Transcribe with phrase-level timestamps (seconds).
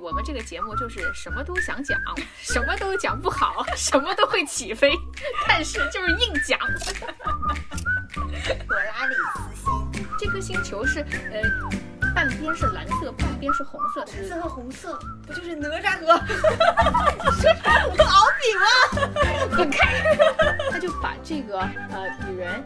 [0.00, 1.98] 我们这个节目就是什么都想讲，
[2.40, 4.92] 什么都讲不好， 什么都会起飞，
[5.46, 6.58] 但是就是硬讲。
[8.66, 11.42] 朵拉里斯星，这颗星球是呃，
[12.14, 16.22] 半边是蓝色，半边是红色，蓝色和红色不就是哪吒和和
[18.04, 18.66] 敖丙吗？
[19.56, 20.02] 滚开！
[20.70, 22.64] 他就把这个呃女人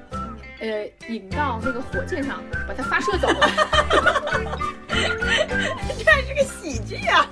[0.61, 3.51] 呃引到那个火箭上，把它发射走了。
[5.99, 7.27] 这还是个喜剧啊！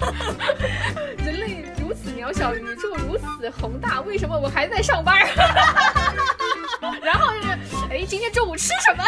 [1.24, 5.20] 人类如此渺小，宇宙如此宏大，为什么我还在上班？
[7.02, 7.48] 然后就是，
[7.91, 9.05] 哎，今天中午吃什么？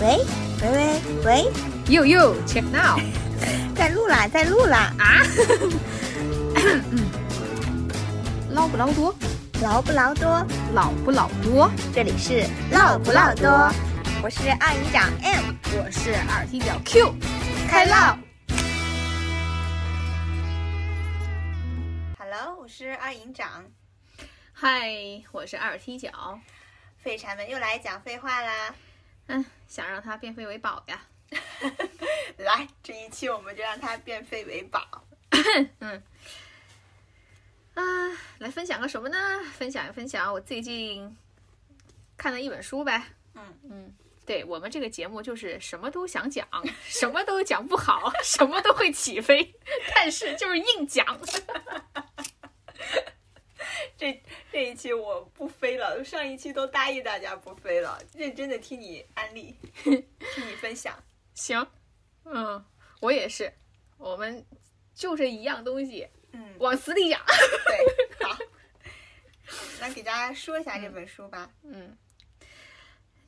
[0.00, 0.18] 喂
[0.62, 1.50] 喂喂喂，
[1.88, 2.98] 呦呦，check now，
[3.74, 5.20] 在录啦，在录啦啊！
[8.60, 9.14] 捞不捞多？
[9.62, 10.46] 劳不劳多？
[10.74, 11.70] 老不老多？
[11.94, 13.48] 这里是唠不唠多，
[14.22, 17.14] 我是二营长 M，我是二踢脚 Q，
[17.70, 18.18] 开唠。
[22.18, 23.64] Hello，我是二营长，
[24.52, 24.92] 嗨，
[25.32, 26.38] 我是二踢脚。
[26.98, 28.74] 废柴们又来讲废话啦，
[29.28, 31.00] 嗯，想让它变废为宝呀。
[32.36, 34.86] 来，这一期我们就让它变废为宝。
[35.80, 36.02] 嗯，
[37.74, 37.82] 啊，
[38.38, 39.16] 来分享个什么呢？
[39.52, 41.16] 分享一分享我最近
[42.16, 43.02] 看的一本书呗。
[43.34, 43.94] 嗯嗯，
[44.26, 46.46] 对我们这个节目就是什么都想讲，
[46.84, 49.54] 什么都讲不好， 什么都会起飞，
[49.94, 51.18] 但是就是硬讲。
[53.96, 60.02] 这这一期我不飞了，上一期都答应大家不飞了，认真的听你安利，听
[60.48, 60.96] 你分享。
[61.34, 61.66] 行，
[62.24, 62.64] 嗯，
[63.00, 63.52] 我也是，
[63.98, 64.44] 我们
[64.94, 67.20] 就这一样东西，嗯，往死里讲。
[67.26, 68.38] 对，好，
[69.80, 71.50] 那给大家说一下这本书吧。
[71.62, 71.96] 嗯，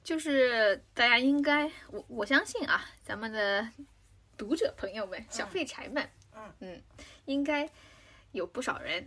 [0.05, 3.69] 就是大家应该，我我相信啊，咱们的
[4.37, 6.83] 读者朋友们、小废柴们，嗯嗯，
[7.27, 7.69] 应该
[8.33, 9.07] 有不少人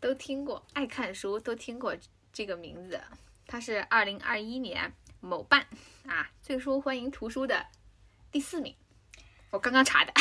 [0.00, 1.96] 都听过，爱看书都听过
[2.32, 3.00] 这个名字。
[3.46, 5.66] 它是二零二一年某办
[6.06, 7.66] 啊最受欢迎图书的
[8.32, 8.74] 第四名，
[9.50, 10.12] 我刚刚查的。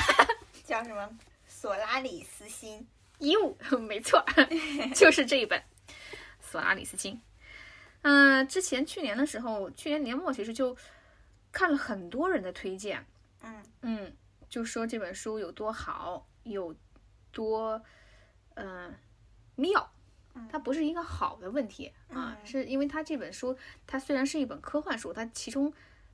[0.63, 1.17] 叫什么？
[1.63, 2.85] 索拉里斯星。
[3.19, 4.21] 哟，没错，
[4.93, 5.57] 就是这一本
[6.41, 7.15] 《索拉里斯星》。
[8.01, 10.75] 嗯、之前去年的时候，去年年末其实就
[11.53, 13.05] 看了很多人的推荐，
[13.43, 14.13] 嗯嗯，
[14.49, 16.75] 就说这本书有多好，有
[17.31, 17.81] 多
[18.55, 18.95] 嗯、呃
[19.55, 19.89] 妙。
[20.51, 23.57] 它不是一个好的问题啊，嗯是因为它这本书，
[23.87, 25.71] 它虽然是一本科幻书，它其中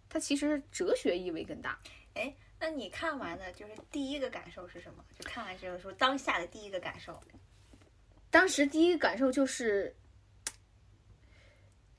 [0.09, 1.79] 它其实哲学意味更大。
[2.13, 5.03] 哎，那你看完的就是第一个感受是什么？
[5.17, 7.19] 就看完这本书当下的第一个感受。
[8.29, 9.95] 当时第一个感受就是，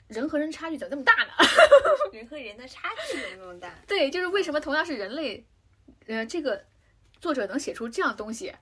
[0.06, 1.32] 人和人差距怎么这么大呢？
[2.12, 3.74] 人和人的差距怎么那么大？
[3.86, 5.44] 对，就是为什么同样是人类，
[6.06, 6.64] 呃，这个
[7.20, 8.54] 作者能写出这样东西，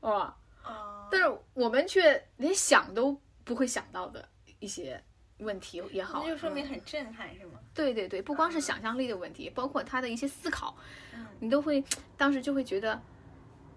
[0.00, 5.02] 哦，哦，但是我们却连想都不会想到的一些
[5.42, 7.58] 问题也好，那就说明嗯很震撼，是吗？
[7.74, 10.76] 对对对，不光是想象力的问题，包括他的一些思考，
[11.14, 11.82] 嗯你都会
[12.16, 13.00] 当时就会觉得，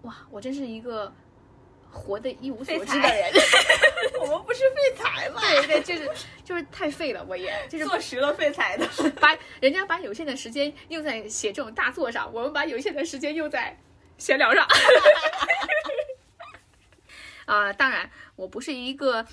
[0.02, 1.12] 哇，我真是一个
[1.90, 3.32] 活得一无所知的人。
[4.20, 5.40] 我们不是废材吗？
[5.40, 6.10] 对对，就是
[6.44, 8.86] 就是太废了，我也就是坐实了废材的。
[9.20, 13.78] 把人家把有限的时间用在写这种大作上，我们把有限的时间用在
[14.18, 14.66] 闲聊上。
[17.46, 19.24] 啊、当然，我不是一个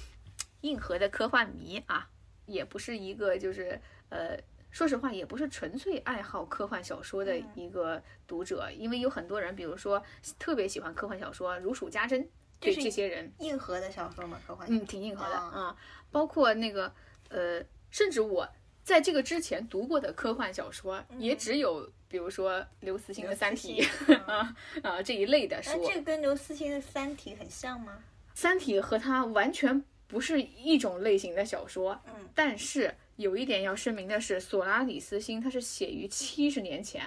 [0.61, 2.07] 硬核的科幻迷啊，
[2.45, 4.37] 也不是一个就是呃，
[4.71, 10.03] 说实话，也不是纯粹爱好科幻小说的一个读者，因为有很多人，比如说
[10.37, 12.27] 特别喜欢科幻小说，如数家珍。
[12.59, 14.39] 对这些人，硬核的小说嘛？
[14.47, 14.65] 科幻？
[14.69, 15.77] 嗯，挺硬核的哦啊、
[16.11, 16.89] 包括那个
[17.27, 17.61] 呃，
[17.91, 18.47] 甚至我
[18.85, 23.85] 在这个之前读过的科幻小说，也只有比如说刘慈欣的《三体
[24.25, 28.01] 啊啊这一类的书，那这跟刘慈欣的《三体》很像吗？
[28.39, 29.83] 《三体》和它完全
[30.13, 37.01] 不是一种类型的小说，嗯，但是有一点要声明的是，索拉里斯星它是写于七十年前，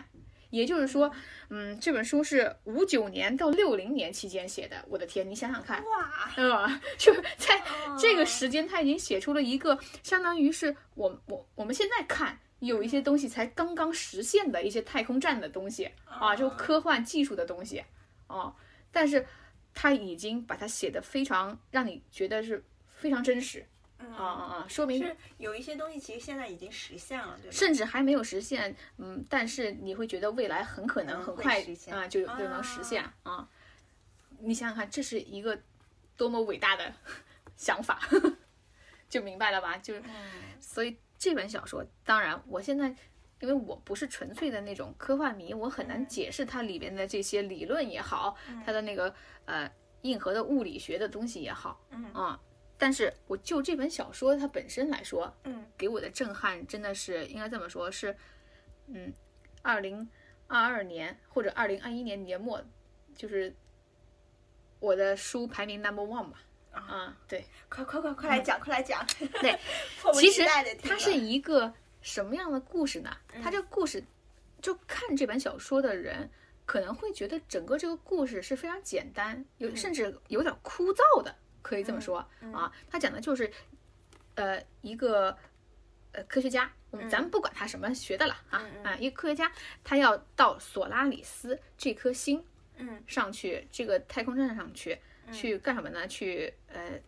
[0.50, 1.08] 也就是说，
[1.50, 4.84] 嗯，这本书是五九年到六零年期间写的。
[4.88, 7.62] 我的天，你想想看，哇，嗯，就 在
[7.96, 17.84] 这哦个时间，他已经写出了一个相当于是我我我们现在看有一些东西才刚刚实现的一些太空站的东西啊，就科幻技术的东西
[18.26, 18.52] 啊，
[18.90, 19.24] 但是
[19.72, 22.64] 他已经把它写的非常让你觉得是
[23.06, 23.64] 非常真实
[23.98, 27.56] 嗯啊啊啊，说明是有一些东西其实现在已经实现了，对吧？
[27.56, 31.60] 甚至还没有实现，嗯，但是你会觉得未来很可能很快
[31.90, 33.48] 啊就就能实现啊。
[34.40, 35.58] 你想想看，这是一个
[36.16, 36.92] 多么伟大的
[37.56, 38.00] 想法，
[39.08, 39.78] 就明白了吧？
[39.78, 40.10] 就是嗯，
[40.60, 42.88] 所以这本小说，当然我现在
[43.40, 48.36] 因为我不是纯粹的那种科幻迷，我很难解释它里边的这些理论也好，
[48.66, 49.14] 它的那个
[49.46, 49.70] 呃
[50.02, 52.38] 硬核的物理学的东西也好，嗯啊，
[52.78, 58.16] 但是我就这本小说它本身来说，嗯给我的震撼真的是应该这么说，是
[58.88, 59.12] 嗯，
[59.62, 60.08] 二零
[60.46, 62.62] 二二年或者二零二一年年末，
[63.14, 63.54] 就是
[64.78, 66.40] 我的书排名 number one 吧。
[66.72, 69.02] 啊，对，快快快快来讲，快来讲。
[69.40, 69.58] 对，
[70.12, 70.44] 其实
[70.82, 73.10] 它是一个什么样的故事呢？
[73.32, 74.04] 嗯它这个故事，
[74.60, 76.30] 就看这本小说的人
[76.66, 81.34] 可能会觉得整个这个故事是非常简单，有嗯甚至有点枯燥的，
[81.66, 82.18] 可以这么说
[82.52, 82.72] 啊。
[82.88, 83.50] 他讲的就是，
[84.36, 85.36] 呃，一个
[86.12, 89.50] 呃科学家，我们咱们不管他什么学的了啊嗯嗯啊，一个科学家
[89.82, 92.44] 他要到索拉里斯这颗星
[92.76, 94.96] 嗯上去，这个太空站上去，
[95.32, 96.06] 去干什么呢？
[96.06, 97.00] 去呃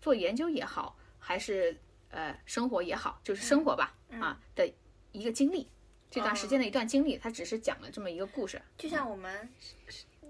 [0.00, 1.74] 做研究也好，还是
[2.10, 4.70] 呃生活也好，就是生活吧、啊的
[5.12, 5.66] 一个经历。
[6.10, 8.60] 这段时间的一段经历，它只是讲了这么一个故事。
[8.76, 9.48] 就像我们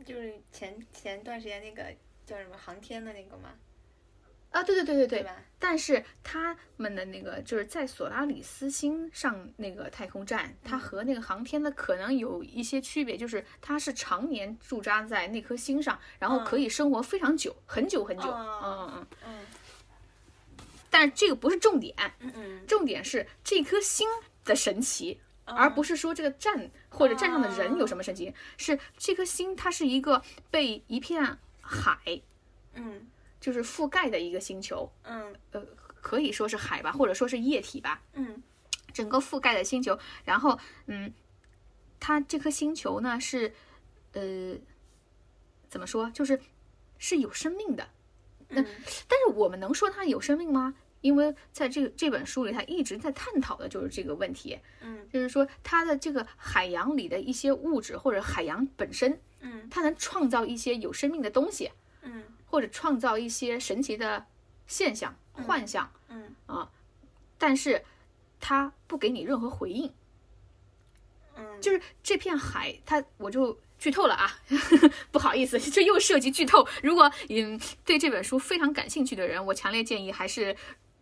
[0.05, 1.83] 就是前前段时间那个
[2.31, 3.51] 叫什么航天的那个吗，
[4.51, 5.23] 啊，对对对对对。
[5.23, 5.31] 对？
[5.59, 18.31] 但是他们的那个就是在索拉里斯星上那个太空站，它和那个航天的可能有一些区别，就是它是常年驻扎在那颗星上，然后可以生活非常久，很久很久。
[18.31, 19.07] 哦嗯嗯嗯。
[19.27, 19.47] 嗯
[20.93, 24.09] 但是这个不是重点，嗯嗯，重点是这颗星
[24.45, 31.39] 的神奇，而不是说这个站或者站上的人有什么神奇，是这颗星它是一个被一片
[31.71, 32.21] 海
[32.75, 33.07] 嗯
[33.41, 35.65] 就是覆盖的一个星球，嗯呃，
[36.03, 38.43] 可以说是海吧，或者说是液体吧，嗯
[38.93, 39.99] 整个覆盖的星球。
[40.25, 41.13] 然后，嗯，
[42.01, 43.55] 它这颗星球呢是，
[44.13, 44.57] 呃，
[45.69, 46.41] 怎么说，就是
[46.99, 47.89] 是有生命的。
[48.49, 48.67] 那、嗯
[49.09, 50.75] 但是我们能说它有生命吗？
[51.01, 61.71] 因为在这个这本书里，他一直在探讨的就是这个问题，嗯就是说它的这个海洋里的一些物质或者海洋本身，嗯它能创造一些有生命的东西，
[62.03, 64.27] 嗯或者创造一些神奇的
[64.67, 66.71] 现象、幻象，嗯啊，
[67.39, 67.83] 但是
[68.39, 69.93] 它不给你任何回应。
[71.37, 74.31] 嗯，就是这片海，它我就剧透了啊，
[75.11, 76.67] 不好意思，这又涉及剧透。
[76.83, 80.55] 如果嗯对这本书非常感兴趣的人，我强烈建议还是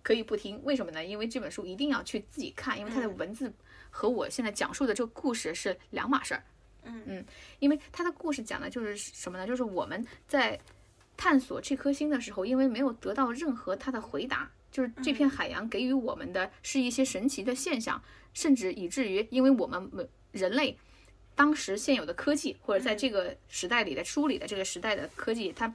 [0.09, 0.59] 可以不听。
[0.65, 1.05] 为什么呢？
[1.05, 3.53] 因为这本书一定要去自己看，因为它的文字
[3.91, 6.43] 和我现在讲述的这个故事是两码事儿。
[6.85, 7.27] 嗯嗯，
[7.59, 9.47] 因为它的故事讲的就是什么呢？
[9.47, 10.59] 就是我们在
[11.15, 18.03] 探索这颗星的时候，因为没有得到任何它的回答，就是这片海洋给予我们的是一些神奇的现象，
[18.33, 20.79] 甚至以至于因为我们人类
[21.35, 25.75] 当时现有的科技，或者在这个时代里的书里的这个时代的科技，它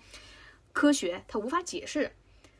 [0.71, 2.11] 科学它无法解释，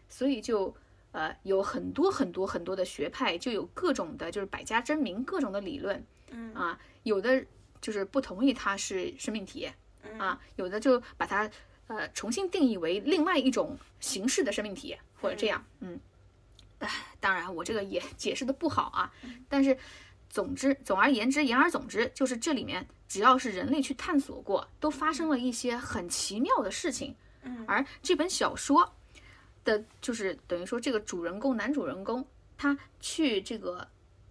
[0.07, 0.75] 所以就
[1.13, 7.45] 呃有很多很多很多的学派，就有各种的就是百家争鸣，各种的理论，嗯啊，有的
[7.79, 9.71] 就是不同意它是生命体，
[10.17, 11.49] 啊，有的就把它
[11.87, 15.97] 呃重新定义为另外一种形式的生命体，或者这样，嗯，
[16.79, 16.89] 唉，
[17.21, 19.13] 当然我这个也解释的不好啊，
[19.47, 19.77] 但是。
[20.29, 27.15] 总之，总而言之，言而总之，就是这里面只要是人类去探索过，都发生了一些很奇妙的事情。
[27.43, 28.95] 嗯，而这本小说
[29.63, 32.25] 的，就是等于说这个主人公男主人公
[32.57, 33.87] 他去这个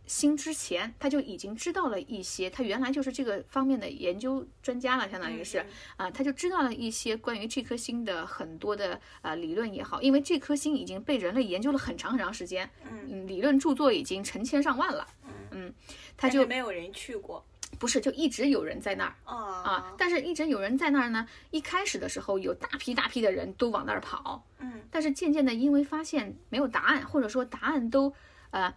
[0.06, 5.64] 星之前，他就已经知道了一些，他原来就是这个方面的研究专家了，相当于是
[5.96, 15.06] 啊、他就知道了一些关于这颗星的很多的呃理论也好，因为这颗星已经被人类研究了很长很长时间，嗯，理论著作已经成千上万了，
[15.52, 15.72] 嗯，
[16.16, 17.42] 他就没有人去过
[17.78, 19.14] 不是就一直有人在那儿。
[19.24, 21.26] 啊啊，但是一直有人在那儿呢。
[21.50, 28.12] 一开始的时候，有大批大批的人都往那儿跑，嗯，但是渐渐的，因为发现没有答案，或者说答案都
[28.50, 28.74] 呃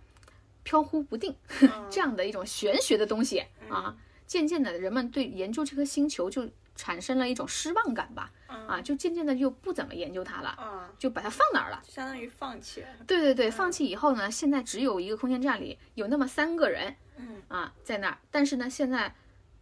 [0.64, 1.36] 飘忽不定，
[1.90, 3.96] 这样的一种玄学的东西啊，
[4.28, 11.82] 渐渐的，人们对研究这颗星球就产生了一种失望感吧，啊，就渐渐的就不怎么研究它了，啊，就把它放哪儿了。
[11.88, 12.88] 相当于放弃了。
[13.08, 17.42] 对对对，放弃以后呢，现在只有一个空间站里有那么三个人，嗯。
[17.48, 19.16] 啊，在那儿，但是呢，现在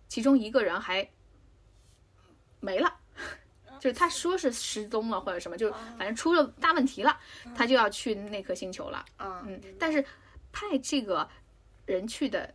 [0.08, 1.08] 其中一个人还
[2.60, 3.00] 没了，
[3.80, 7.20] 就是他说是失踪了或者什么，就反正出了大问题了，
[7.54, 9.06] 他就要去那颗星球了。
[9.18, 10.04] 啊，嗯，但是
[10.52, 11.30] 派这个
[11.86, 12.54] 人去的，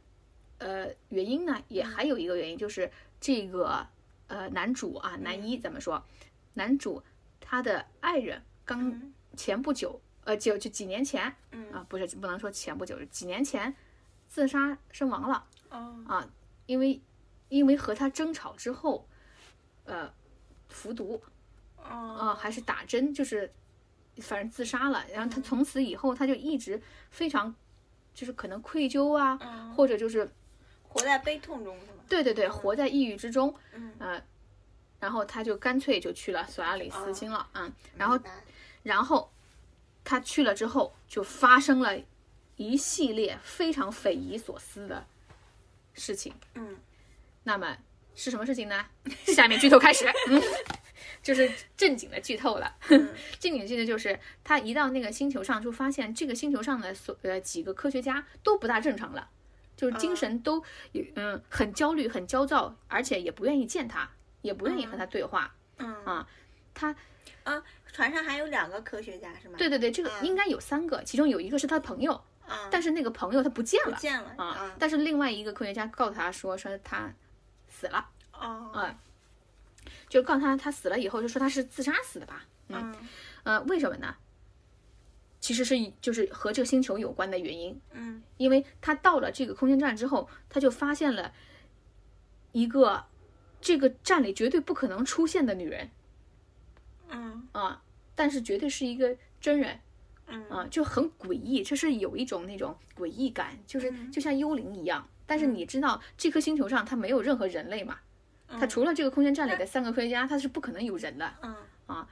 [0.59, 3.87] 呃，原因呢，也还有一个原因，就是这个
[4.29, 6.03] 呃男主啊，男一怎么说？
[6.55, 7.03] 男主
[7.41, 11.73] 他的爱人刚前不久，呃，就就几年前，嗯。
[11.73, 13.75] 啊，不是不能说前不久，几年前
[14.29, 16.05] 自杀身亡了哦。
[16.07, 16.29] 啊，
[16.67, 17.01] 因为
[17.49, 19.07] 因为和他争吵之后，
[19.85, 20.13] 呃，
[20.69, 21.23] 服毒
[21.77, 22.17] 哦。
[22.21, 23.51] 啊，还是打针，就是
[24.19, 25.05] 反正自杀了。
[25.13, 26.81] 然后他从此以后，他就一直
[27.11, 27.55] 非常
[28.13, 29.75] 就是可能愧疚啊，嗯。
[29.75, 30.29] 或者就是
[30.89, 32.03] 活在悲痛中是吗？
[32.09, 34.23] 对对对，活在抑郁之中，嗯呃，
[34.99, 38.19] 然后他就干脆就去了索亚里斯星了，嗯，然后
[38.83, 39.31] 然后
[40.03, 41.99] 他去了之后，就发生了
[42.57, 45.07] 一系列非常匪夷所思的
[45.95, 46.35] 事情。
[46.55, 46.77] 嗯
[47.45, 47.77] 那么
[48.15, 48.85] 是什么事情呢？
[49.27, 50.43] 下面剧透开始， 嗯，
[51.23, 52.77] 就是正经的剧透了。
[52.89, 59.31] 嗯 正经的剧透就是他一到那个星球上，就发现这个星球上的所呃几个科学家都不大正常了，
[59.79, 64.11] 就是精神都有嗯很焦虑、很焦躁，而且也不愿意见他，
[64.43, 65.55] 也不愿意和他对话。
[65.77, 66.29] 嗯啊
[66.75, 66.95] 他
[67.45, 69.55] 啊，船上还有两个科学家是吗？
[69.57, 72.13] 对对对，这个应该有三个，其中有一个是他的朋友，
[72.47, 77.13] 啊，但是那个朋友他不见了不见了啊啊，但是另外一个科学家告诉他说说他
[77.69, 78.09] 死了。
[78.33, 78.99] 哦啊
[80.09, 82.45] 就告诉他他死了以后，就说他是自杀死的吧？
[82.69, 82.95] 嗯
[83.45, 84.15] 呃，为什么呢？
[85.49, 91.33] 其实是就是和这个星球有关的原因，嗯因为他到了这个空间站之后，他就发现了
[92.53, 93.07] 一个
[93.59, 95.91] 这个站里绝对不可能出现的女人
[97.09, 97.83] 嗯啊，
[98.15, 99.81] 但是绝对是一个真人
[100.27, 105.09] 嗯啊，就很诡异，就是有一种那种诡异感，就是就像幽灵一样。
[105.25, 107.99] 但是你知道，这颗星球上它没有任何人类嘛？
[108.49, 111.33] 它除了这个空间站里的三个科学家，它是不可能有人的。
[111.87, 112.07] 嗯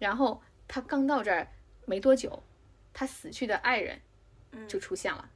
[0.00, 1.46] 然后他刚到这儿
[1.86, 2.42] 没多久，
[2.94, 4.00] 他死去的爱人
[4.52, 4.66] 嗯。
[4.66, 5.28] 就出现了，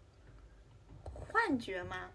[1.02, 2.08] 幻觉吗？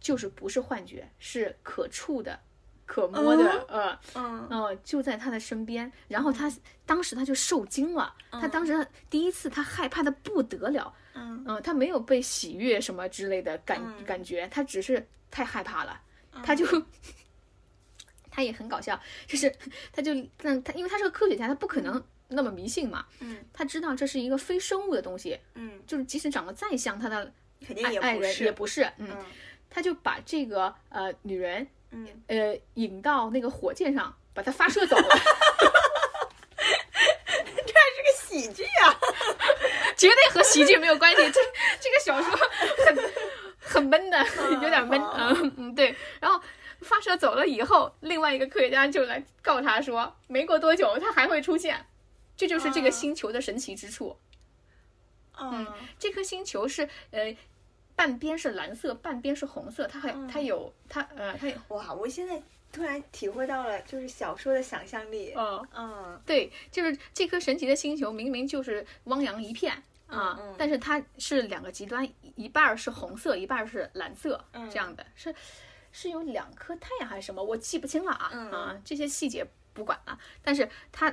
[0.00, 2.40] 就是不是幻觉，是可触的、
[2.86, 4.48] 可摸的，呃，嗯。
[4.48, 5.92] 呃，就在他的身边。
[6.06, 6.50] 然后他
[6.86, 8.86] 当时他就受惊了，他当时。
[9.10, 11.44] 第一次他害怕的不得了，嗯。
[11.46, 16.00] 嗯、他没有被喜悦什么之类的感、嗯感觉，他只是太害怕了，
[16.42, 16.64] 他就。
[18.30, 19.52] 他也很搞笑，就是
[19.90, 23.04] 他就让他，因为他是个科学家，他不可能那么迷信嘛。
[23.20, 27.32] 嗯他知道这是一个非生物的东西，嗯，就是即使长得再像他的
[27.66, 29.24] 肯定爱爱人，也不是也不是，嗯，嗯
[29.70, 35.02] 他就把这个呃女人嗯，呃引到那个火箭上，把它发射走了，
[37.66, 38.94] 这还是个喜剧啊！
[39.96, 41.16] 绝对和喜剧没有关系。
[41.30, 41.40] 这
[41.80, 42.30] 这个小说
[42.86, 42.96] 很
[43.58, 44.24] 很闷的，
[44.62, 45.94] 有点闷，嗯嗯对。
[46.20, 46.40] 然后
[46.80, 51.84] 发射走了以后，另外一个科学家就来告他说，没过多久他还会出现，
[52.38, 54.16] 这就是这个啊星球的神奇之处。
[55.38, 55.66] 嗯
[55.98, 57.36] 这颗星球是呃。
[57.98, 62.40] 半边是蓝色，半边是红色，它还嗯它有它呃它有哇，我现在
[62.70, 65.34] 突然体会到了，就是小说的想象力。
[65.36, 69.74] 嗯嗯对，就是这颗神奇的星球明明就是汪洋一片
[70.06, 75.34] 啊，嗯嗯但是它是两个极端，一一半儿是红色，一半儿是蓝色，嗯这样的，是
[75.90, 80.16] 是有两颗太阳还是什么，我记不清了啊、嗯啊，这些细节不管了。
[80.40, 81.12] 但是他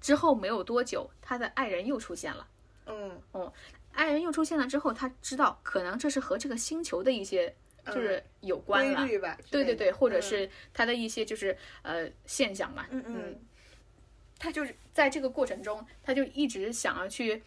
[0.00, 2.46] 之后没有多久，他的爱人又出现了。
[2.86, 3.52] 嗯哦
[3.92, 7.54] 爱人又出现了之后，他知道可能这是和这个星球的一些
[7.86, 9.08] 就是有关了？
[9.50, 13.40] 对对对，或者嗯是他的一些就是呃现象嘛，嗯嗯
[14.38, 17.42] 他就是在这个过程中，他就一直想要去，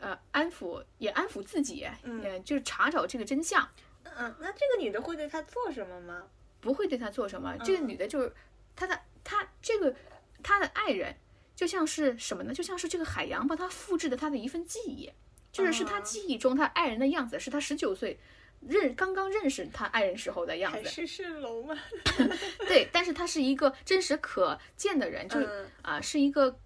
[0.00, 3.66] 呃，安抚也安抚自己，嗯也就是查找这个真相，
[4.04, 6.24] 嗯，那这个女的会对他做什么吗？
[6.60, 7.56] 不会对他做什么。
[7.64, 8.30] 这个嗯女的就是
[8.76, 9.94] 她的她这个
[10.42, 11.16] 他的爱人，
[11.54, 12.52] 就像是什么呢？
[12.52, 15.10] 就像是这个海洋帮他复制的他的一份记忆，
[15.52, 18.18] 就是是他嗯记忆中他爱人的样子，是他十九岁
[18.60, 20.78] 认刚刚认识他爱人时候的样子。
[20.78, 21.76] 海市蜃楼吗？
[22.66, 25.38] 对，但是他是一个真实可见的人，就
[25.82, 26.58] 啊、是一个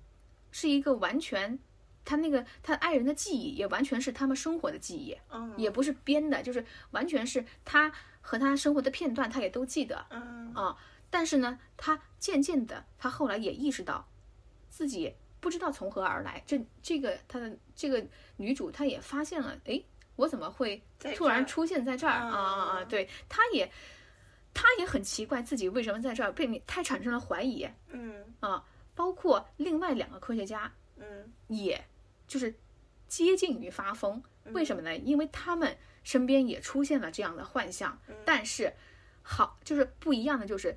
[0.51, 1.59] 是一个完全，
[2.05, 7.91] 他那个他爱人的记忆也完全是他们生活的记忆，嗯也不是编的，就是完全是他
[8.21, 10.77] 和他生活的片段，他也都记得嗯啊。
[11.11, 14.09] 但是呢，他渐渐的，他后来也意识到
[14.69, 19.83] 自己不知道从何而来，这这个他的这个女主，她也发现了，哎，
[20.17, 20.83] 我怎么会
[21.17, 23.71] 突然出现在这儿啊啊对，她也。
[24.59, 27.69] 她也很奇怪自己为什么在这儿，被你她产生了怀疑。
[27.89, 31.85] 嗯啊，包括另外两个科学家，嗯也
[32.27, 32.55] 就是
[33.07, 34.23] 接近于发疯。
[34.55, 34.97] 为什么呢？
[34.97, 38.73] 因为他们身边也出现了这样的幻象，但是
[39.21, 40.75] 好就是不一样的就是，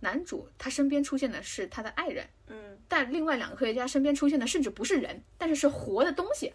[0.00, 6.52] 男主他身边出现的是他的爱人，嗯，但另外两个科学家身边出现的甚至不是人，但是是活的东西。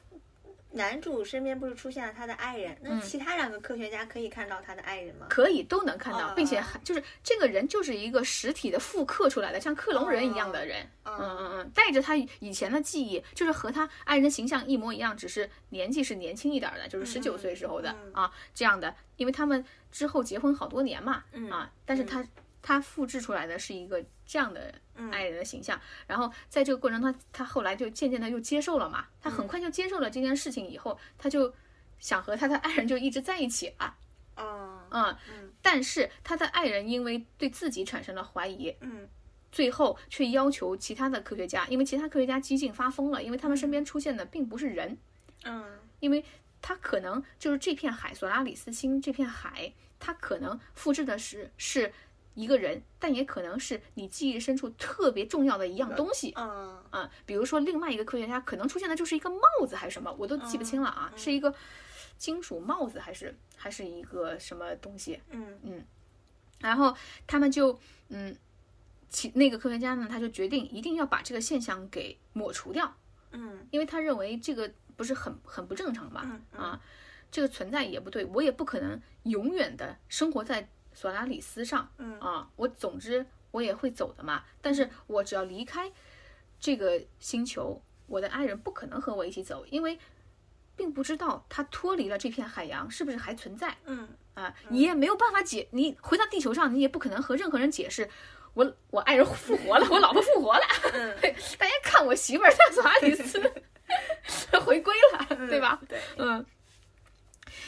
[0.75, 5.27] 男主身边不是出现了他的爱人，那其他两个科学家可以看到他的爱人吗？
[5.29, 6.33] 可以都能看到，哦。
[6.35, 21.51] 并且还就是这个人就是一个实体的复刻出来的，像克隆人一样的人，哦嗯嗯嗯，带着他以前的记忆，就是和他爱人的形象一模一样，只是年纪是年轻一点儿的，就是十九岁时候的、嗯啊这样的，因为他们之后结婚好多年嘛，嗯。
[21.51, 22.25] 啊，但是他、
[22.63, 25.11] 他复制出来的是一个这样的嗯。
[25.11, 29.31] 爱人的形象，然后在这个过程中，他他后来就渐渐的又接受了嘛，他嗯。
[29.31, 31.53] 很快就接受了这件事情以后，他就
[31.99, 33.95] 想和他的爱人就一直在一起了，
[34.37, 35.53] 哦，嗯，嗯。
[35.61, 39.07] 但是他的爱人因为对自己产生了怀疑，嗯。
[39.51, 44.97] 最后却要求其他的科学家，因为其他科学家激进发疯了，因为他们身边出现的并不是人，
[45.43, 45.63] 嗯。
[45.99, 46.25] 因为
[46.59, 51.93] 他可能就是这片海索拉里斯星这片海，他可能复制的是是
[52.33, 56.33] 一个人，但也可能是你记忆深处特别重要的一样东西。
[56.35, 61.53] 嗯啊、比如说另外一个科学家可能出现的就是一个帽子还是什么，我都记不清了啊，是一个
[62.17, 65.19] 金属帽子还是还是一个什么东西？
[65.31, 65.83] 嗯
[66.59, 66.95] 然后
[67.27, 67.77] 他们就
[68.09, 68.35] 嗯，
[69.09, 72.95] 其那个科学家呢，他就决定一定要把这个现象给抹除掉，
[73.31, 76.81] 嗯因为他认为这个不是很很不正常嘛，嗯嗯啊，
[77.29, 82.19] 这个存在也不对，我也不可能永远的生活在索拉里斯上，嗯。
[82.19, 85.91] 啊，我总之我也会走的嘛，但是我只要离开
[86.59, 89.99] 这个星球，我的爱人不可能和我一起走，因为
[90.75, 94.07] 并不知道他脱离了这片海洋是不是还存在嗯。
[94.33, 98.09] 啊，你也没有办法解，你回到地球上，你也不可能和任何人解释。
[98.55, 101.15] 我我爱人复活了， 我老婆复活了，嗯。
[101.57, 103.39] 大家看我媳妇儿在索拉里斯
[104.65, 105.79] 回归了，对吧？
[105.87, 106.43] 对，嗯，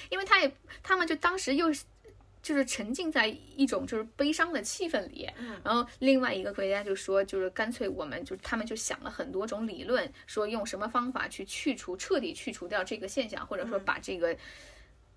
[0.09, 1.83] 因为他也，他们就当时又是
[2.45, 3.25] 就是沉浸在
[3.55, 14.37] 一种就是悲伤的气氛里，嗯然后另外一个科学家就说，就是干脆我们就他们就想了很多种理论，说用什么方法去去除彻底去除掉这个现象，或者说把这个、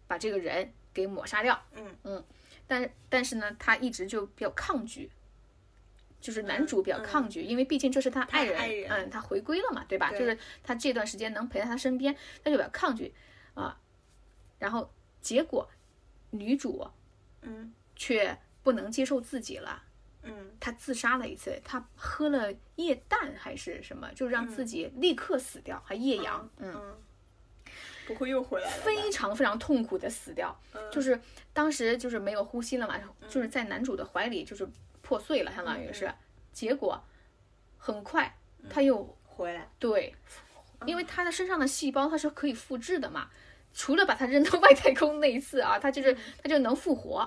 [0.06, 2.24] 把这个人给抹杀掉，嗯嗯，
[2.66, 5.10] 但是但是呢，他一直就比较抗拒。
[6.20, 10.10] 就是男主比较抗拒，因为毕竟这是他爱人，爱人嗯，他回归了嘛，对吧？
[10.10, 13.14] 对就是他这段时间能陪在他身边，他就比较抗拒
[13.54, 13.78] 啊。
[14.58, 15.70] 然后结果
[16.30, 16.84] 女主
[17.42, 19.82] 嗯却不能接受自己了，
[20.22, 20.50] 嗯。
[20.60, 26.96] 他自杀了一次，他喝了液氮还是什么，就让自己立刻死掉，还液氧，嗯，嗯，
[28.06, 28.82] 不会又回来了？
[28.82, 30.90] 非常非常痛苦的死掉，嗯。
[30.90, 31.20] 就是
[31.52, 34.68] 当时就是没有呼吸了嘛，就是在男主的怀里就是
[35.00, 36.12] 破碎了，相当于是，
[36.52, 37.02] 结果
[37.78, 38.36] 很快
[38.68, 40.14] 他又回来，对，
[40.86, 43.30] 因为他的身上的细胞它是可以复制的嘛，
[43.72, 47.18] 除了把它扔到外太空那一次啊，他就是他就能复活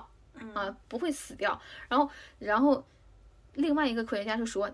[0.54, 1.60] 啊，不会死掉。
[1.88, 2.84] 然后，然后
[3.54, 4.70] 另外一个科学家就说，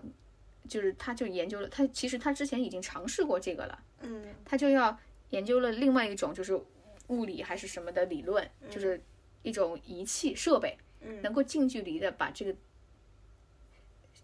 [0.67, 4.97] 就是他就研究了，他其实他之前已经尝试过这个了，嗯他就要
[5.29, 6.59] 研究了另外一种就是
[7.07, 9.01] 物理还是什么的理论，就是
[9.43, 12.55] 一种仪器设备，嗯能够近距离的把这个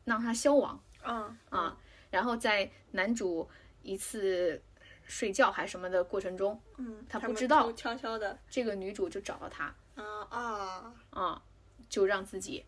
[0.04, 0.80] 让它消亡。
[1.04, 1.78] 嗯啊，
[2.10, 3.48] 然后在男主
[3.84, 4.62] 一次
[5.06, 11.44] 睡觉还什么的过程中，嗯，他不知道悄悄的这个女主就找到他啊啊啊，
[11.88, 12.66] 就让自己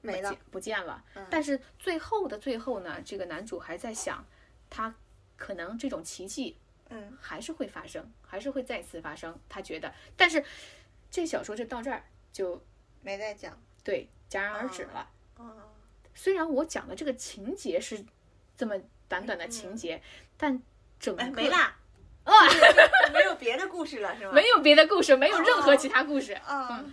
[0.00, 1.04] 没了不见，了。
[1.14, 4.24] 嗯但是最后的最后呢，这个男主还在想，
[4.70, 4.94] 他
[5.36, 6.56] 可能这种奇迹
[6.88, 9.38] 嗯还是会发生，还是会再次发生。
[9.48, 10.44] 他觉得，但是
[11.10, 12.62] 这小说就到这儿就
[13.02, 15.10] 没再讲对戛然而止了。
[15.36, 15.68] 啊，
[16.14, 18.04] 虽然我讲的这个情节是
[18.56, 18.74] 这么
[19.08, 20.02] 短短的情节，
[20.36, 20.62] 但
[20.98, 21.76] 整没啦
[22.24, 22.32] 啊。
[23.12, 24.32] 没有别的故事了是吗？
[24.32, 26.40] 没有别的故事，没有任何哦其他故事。
[26.48, 26.92] 嗯，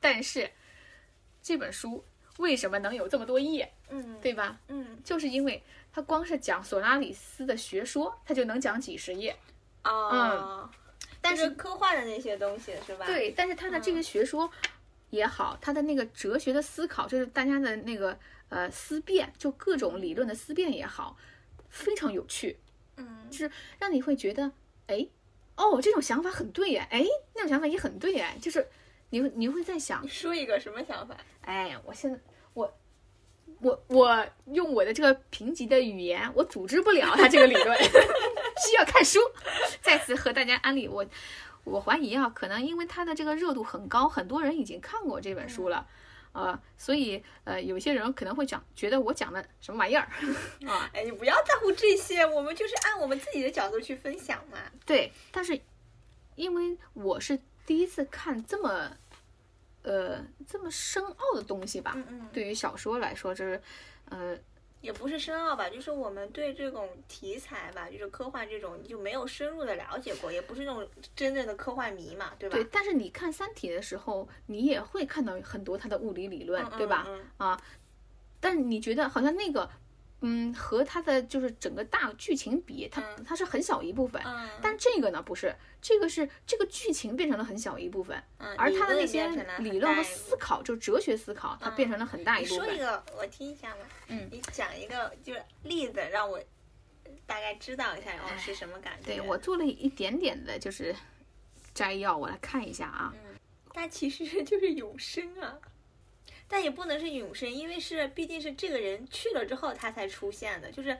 [0.00, 0.50] 但是
[1.42, 2.04] 这本书
[2.38, 4.58] 为什么能有这么多页，嗯对吧？
[4.68, 9.36] 嗯就是因为它光是讲索拉里斯的学说，它就能讲几十页。
[9.84, 10.68] 哦，
[11.20, 14.50] 但是科幻的那些东西是吧？，对，但是他的这个学说
[15.10, 18.18] 也好，他的那个哲学的思考，就是大家的那个
[18.48, 21.16] 呃思辨，就各种理论的思辨也好，
[21.70, 22.58] 非常有趣，
[22.96, 24.52] 嗯就是让你会觉得，
[24.86, 25.06] 哎，
[25.56, 27.04] 哦，这种想法很对耶，哎，
[27.34, 28.66] 那种想法也很对耶，就是
[29.10, 31.16] 你会你会在想你，说一个什么想法？
[31.42, 32.18] 哎，我现在
[32.54, 32.72] 我
[33.60, 39.18] 我我用我的这个贫瘠的语言，我组织不了他这个理论， 需要看书。
[39.80, 41.04] 再次和大家安利我，
[41.64, 45.86] 我怀疑啊，可能因为它的这个热度很高，很多人已经看过这本书了。
[46.36, 50.06] 呃，所以呃，有些人可能会讲，觉得我讲的什么玩意儿
[50.68, 50.90] 啊？
[50.92, 54.58] 哎，你不要在乎这些，我们就是按我们自己的角度去分享嘛。
[54.84, 55.58] 对，但是
[56.34, 58.90] 因为我是第一次看这么
[59.82, 63.60] 呃这么深奥的东西吧，嗯嗯，对于小说来说，就是
[64.10, 64.36] 呃
[64.80, 72.56] 也不是深奥吧，就是我们对这种题材吧，就是科幻这种就没有深入的了解过，也不是那种真正的科幻迷嘛，对吧？
[72.56, 77.04] 对，但是你看《三体》的时候，你也会看到很多它的物理理论，嗯对吧？
[77.08, 77.60] 嗯啊，
[78.38, 79.68] 但是你觉得好像那个，
[80.20, 84.20] 嗯，和它的就是整个大剧情比，它、嗯它是很小一部分。
[84.24, 92.64] 嗯，但这个呢，不是，这个是这个剧情变成了很小一部分，嗯而它的那些理论和思考，就哲学思考，它变成了很大一部分。
[92.64, 93.84] 说一个，我听一下嘛。
[94.08, 96.40] 嗯你讲一个就是例子，让我
[97.26, 99.06] 大概知道一下哦是什么感觉。
[99.06, 100.94] 对我做了一点点的，就是
[101.74, 103.14] 摘要，我来看一下啊。
[103.74, 105.58] 它其实就是永生啊，
[106.48, 110.96] 但也不能是永生，因为是毕竟是这个人去了之后他才出现的，就是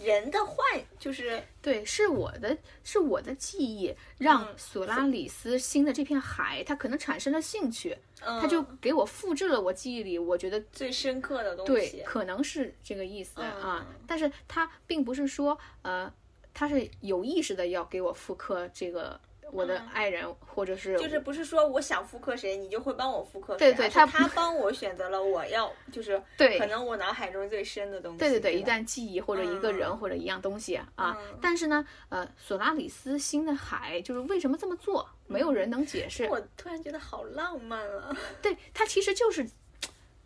[0.00, 11.72] 人的幻，就是对，是我的，是我的记忆让索拉里斯新的这片海，他可能产生了兴趣，他就给我复制了我记忆里我觉得最深刻的东西。
[11.72, 16.12] 对，可能是这个意思啊，但是他并不是说呃，
[16.54, 19.20] 他是有意识的要给我复刻这个。
[19.52, 23.72] 我的爱人，或者是就是不是说我想复刻谁，你就会帮我复刻谁？
[23.72, 28.18] 对对，他他帮我选择了我要就是对，可能我脑海中最深的东西。
[28.18, 31.16] 对对对，一段记忆或者一个人或者一样东西啊。
[31.40, 36.26] 但是呢，呃，索拉里斯新的海就是为什么这么做，没有人能解释。
[36.26, 38.16] 我突然觉得好浪漫啊！
[38.42, 39.48] 对他其实就是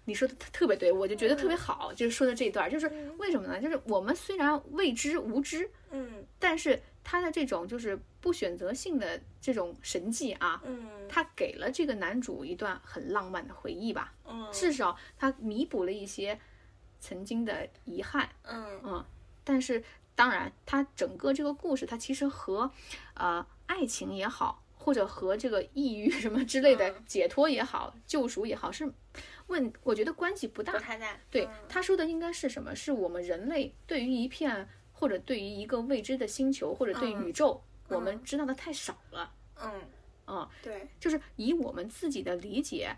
[0.06, 3.60] 你说的特别对，我就觉得特别好，就是说的这一段，就是为什么呢？
[3.60, 6.80] 就是我们虽然未知无知，嗯，但是。
[7.02, 16.38] 他的这种就是不选择性的这种神迹啊，嗯，他给了这个男主一段很浪漫的回忆吧，嗯，至少他弥补了一些
[17.00, 19.04] 曾经的遗憾，嗯嗯，
[19.42, 19.82] 但是
[20.14, 22.70] 当然，他整个这个故事，它其实和
[23.14, 28.92] 呃爱情也好，或者和这个抑郁什么之类的解脱也好、救赎也好，是
[29.46, 31.18] 问我觉得关系不大，不太大。
[31.30, 32.76] 对，他说的应该是什么？
[32.76, 34.68] 是我们人类对于一片。
[35.00, 37.58] 或者对于一个未知的星球，或者对宇宙，
[37.88, 39.32] 我们知道的太少了。
[39.58, 39.72] 嗯，
[40.26, 42.94] 啊，对，就是以我们自己的理解，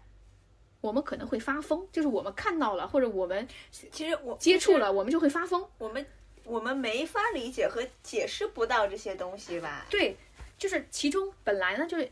[0.81, 1.87] 我们可能会发疯。
[1.93, 5.65] 就是我们看到了，或者我们其实我接触了，我们就会发疯。
[5.79, 6.05] 我们
[6.43, 9.87] 我们没法理解和解释不到这些东西吧？
[9.89, 10.17] 对，
[10.59, 12.11] 就是其中本来呢，就是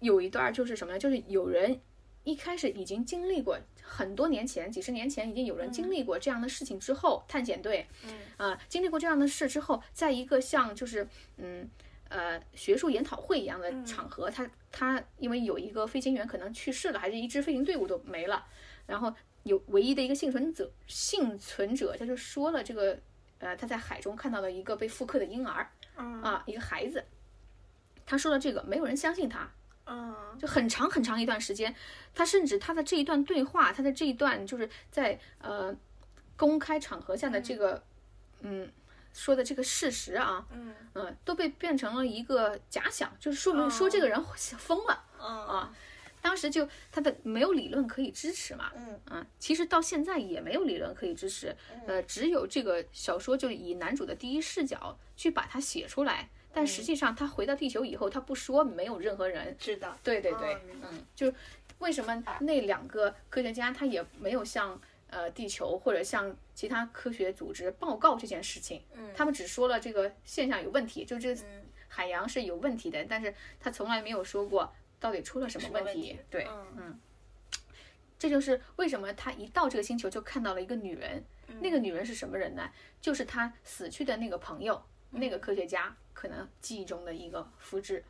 [0.00, 0.98] 有一段就是什么呢？
[0.98, 1.80] 就是有人
[2.24, 3.58] 一开始已经经历过。
[3.82, 11.68] 很多年前，几十年前，已经有人经历过这样的事情之后，探险队，嗯啊，经历过这样的事之后，在一个像就是嗯
[12.08, 18.46] 呃学术研讨会一样的场合，他他因为有一个飞行员可能去世了，还是一支飞行队伍都没了，
[18.86, 22.96] 然后有唯一的一个幸存者，幸存者他就说了这个
[23.38, 27.04] 呃他在海中看到了一个被复刻的婴儿，啊一个孩子，
[28.06, 29.50] 他说了这个，没有人相信他。
[29.90, 31.74] 嗯，就很长很长一段时间，
[32.14, 35.74] 他甚至他的这一段对话，他的这一段就是在呃
[36.36, 37.82] 公开场合下的这个
[38.42, 38.70] 嗯
[39.12, 40.72] 说的这个事实啊，嗯。
[40.94, 44.24] 嗯都被变成了一个假想，就是说明说这个人
[44.58, 45.74] 疯了啊。
[46.22, 49.00] 当时就他的没有理论可以支持嘛，嗯。
[49.06, 56.28] 啊，其实到现在也没有理论可以支持，呃，只有这个小说就以男主的第一视角去把它写出来。
[56.52, 59.96] 但实际上，他回到地球以后，他不说，没有任何人知道。
[60.02, 61.32] 对对对，嗯，就
[61.78, 68.82] 为什么那两个科学家他也没有向呃地球或者向其他科学组织报告这件事情？
[68.94, 71.36] 嗯，他们只说了这个现象有问题，就这
[71.88, 76.18] 海洋是有问题的，但是他从来没有说过到底出了什么问题。
[76.28, 76.98] 对，嗯，
[78.18, 81.24] 这就是为什么他一到这个星球就看到了一个女人，
[81.60, 82.70] 那个女人是什么人呢？
[83.00, 85.96] 就是他死去的那个朋友，那个科学家。
[86.12, 88.04] 可能记忆中的一个复制，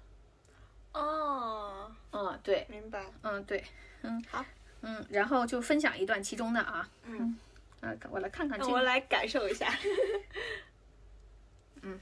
[0.93, 3.65] 哦，嗯，对，明白，嗯，对，
[4.03, 4.45] 嗯，好，
[4.81, 7.39] 嗯，然后就分享一段其中的啊，嗯，
[7.83, 9.73] 嗯，我来看看，我来感受一下，
[11.83, 12.01] 嗯，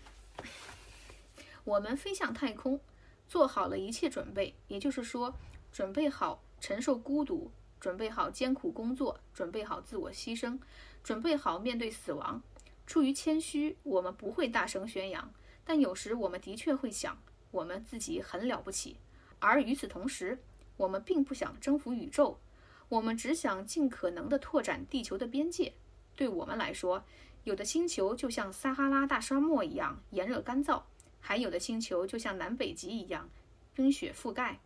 [1.65, 2.81] 我们飞向太空，
[3.29, 5.35] 做好了一切准备，也就是说，
[5.71, 10.59] 准备好承受孤独，准备好艰苦工作，准备好自我牺牲，
[11.05, 12.43] 准备好面对死亡。
[12.89, 15.31] 出于谦虚，我们不会大声宣扬。
[15.63, 17.19] 但有时我们的确会想，
[17.51, 18.97] 我们自己很了不起，
[19.39, 20.39] 而与此同时，
[20.79, 22.41] 我们并不想征服宇宙，
[22.89, 25.75] 我们只想尽可能地拓展地球的边界。
[26.17, 27.05] 对我们来说，
[27.45, 30.81] 有的星球就像撒哈拉大沙漠一样炎热干燥，
[31.21, 33.29] 还有的星球就像南北极一样
[33.75, 34.61] 冰雪覆盖，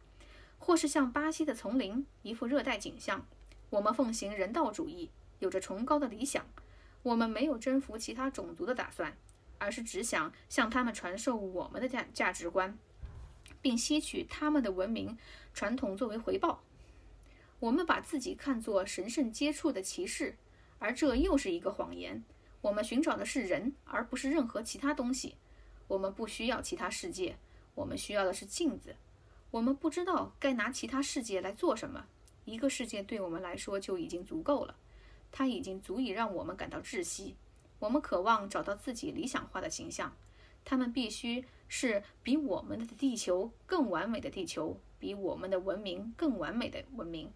[0.60, 3.26] 或是像巴西的丛林一副热带景象。
[3.70, 6.46] 我们奉行人道主义，有着崇高的理想，
[7.02, 9.16] 我们没有征服其他种族的打算。
[9.58, 12.76] 而是只想向他们传授我们的价价值观，
[13.60, 15.16] 并吸取他们的文明
[15.54, 16.64] 传统作为回报。
[17.60, 20.36] 我们把自己看作神圣接触的骑士，
[20.80, 22.24] 而这又是一个谎言。
[22.60, 25.36] 我们寻找的是人，而不是任何其他东西。
[25.86, 27.36] 我们不需要其他世界，
[27.76, 28.96] 我们需要的是镜子。
[29.52, 32.06] 我们不知道该拿其他世界来做什么。
[32.44, 34.74] 一个世界对我们来说就已经足够了，
[35.32, 37.34] 它已经足以让我们感到窒息。
[37.80, 40.14] 我们渴望找到自己理想化的形象，
[40.64, 47.28] 他们必须是比我们的地球更完美的地球，比我们的文明更完美的文明。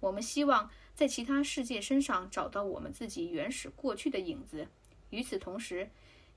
[0.00, 4.66] 我们希望在其他世界身上找到我们自己原始过去的影子。
[5.10, 5.88] 与此同时，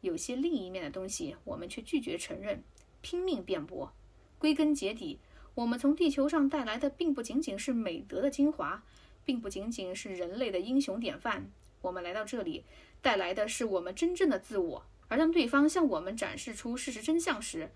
[0.01, 2.63] 有些另一面的东西，我们却拒绝承认，
[3.01, 3.91] 拼命辩驳。
[4.37, 5.19] 归根结底，
[5.55, 8.83] 我们从地球上带来的并不仅仅是美德的精华，
[9.27, 11.51] 并不仅仅是人类的英雄典范。
[11.81, 12.63] 我们来到这里，
[13.01, 14.85] 带来的是我们真正的自我。
[15.09, 17.69] 而当对方向我们展示出事实真相时，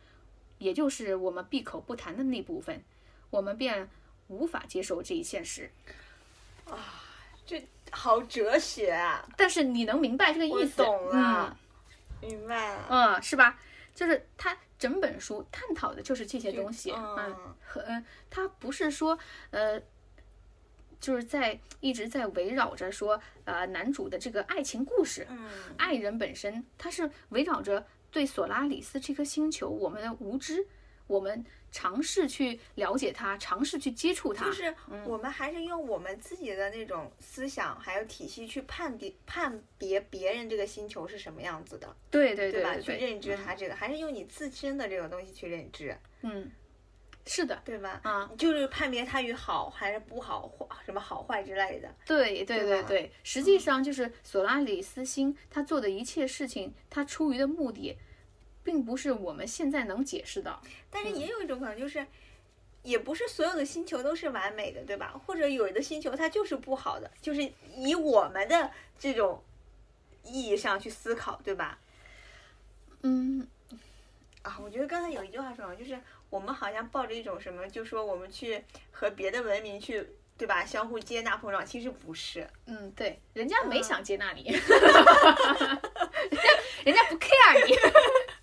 [0.60, 2.82] 也就是我们闭口不谈的那部分，
[3.30, 3.90] 我们便
[4.30, 5.70] 无法接受这一现实。
[6.70, 7.04] 啊
[7.46, 9.28] 这好哲学啊！
[9.36, 10.82] 但是你能明白这个意思？
[10.82, 11.58] 我懂了，
[12.22, 12.88] 明白了。
[12.90, 13.60] 嗯，嗯，是吧？
[13.94, 16.92] 就是他整本书探讨的就是这些东西。
[16.92, 19.82] 嗯嗯，和嗯，它不是说呃，
[21.02, 25.50] 就是在一直在围绕着说呃男主的这个爱情故事，嗯。
[25.78, 30.66] 爱人本身，它是围绕着对索拉里斯这颗星球我们的无知，
[31.08, 34.52] 我们尝试去了解它，尝试去接触它，就。
[34.52, 34.74] 是
[35.06, 42.74] 我们还是用我们自己的那种思想还有体系去判别判别别人这个星球是什么样子的，对对对吧？
[42.76, 46.52] 对对，去认知它这个，还是用你自身的这个东西去认知，嗯，
[47.26, 48.00] 是的，对吧？
[48.04, 51.94] 啊，就是判别它与好还是不好，坏什么好坏之类的。
[52.06, 57.98] 对对对对对，实际上就是索拉里斯星他做的一切事情，他出于的目的，
[58.64, 60.60] 并不是我们现在能解释的。
[60.90, 62.06] 但是也有一种可能就是。
[62.84, 65.14] 也不是所有的星球都是完美的，对吧？
[65.28, 69.44] 或者有的星球它就是不好的，就是以我们的这种
[70.24, 71.78] 意义上去思考，对吧？
[73.04, 73.48] 嗯，
[74.44, 76.00] 啊，我觉得刚才有一句话说，就是
[76.30, 80.06] 我们好像抱着一种什么，就说我们去和别的文明去，
[80.38, 80.66] 对吧？
[80.66, 82.48] 相互接纳碰撞，其实不是。
[82.66, 85.80] 嗯，对，人家没嗯想接纳你， 人家
[86.86, 87.76] 人家不 care 你，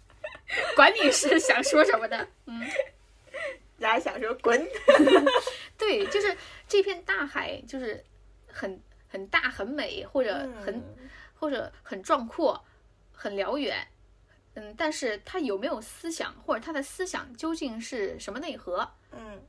[0.76, 2.28] 管你是想说什么的。
[2.46, 2.64] 嗯，
[3.80, 4.68] 大家想说滚，
[5.76, 6.36] 对，就是
[6.68, 8.04] 这片大海，就是
[8.46, 10.32] 很很大、很美，或者
[10.64, 11.08] 很、嗯
[11.40, 12.64] 或者很壮阔、
[13.12, 13.86] 很辽远。
[14.58, 18.88] 嗯，但是他有没有思想，或者他的思想究竟是什么内核？
[19.12, 19.40] 嗯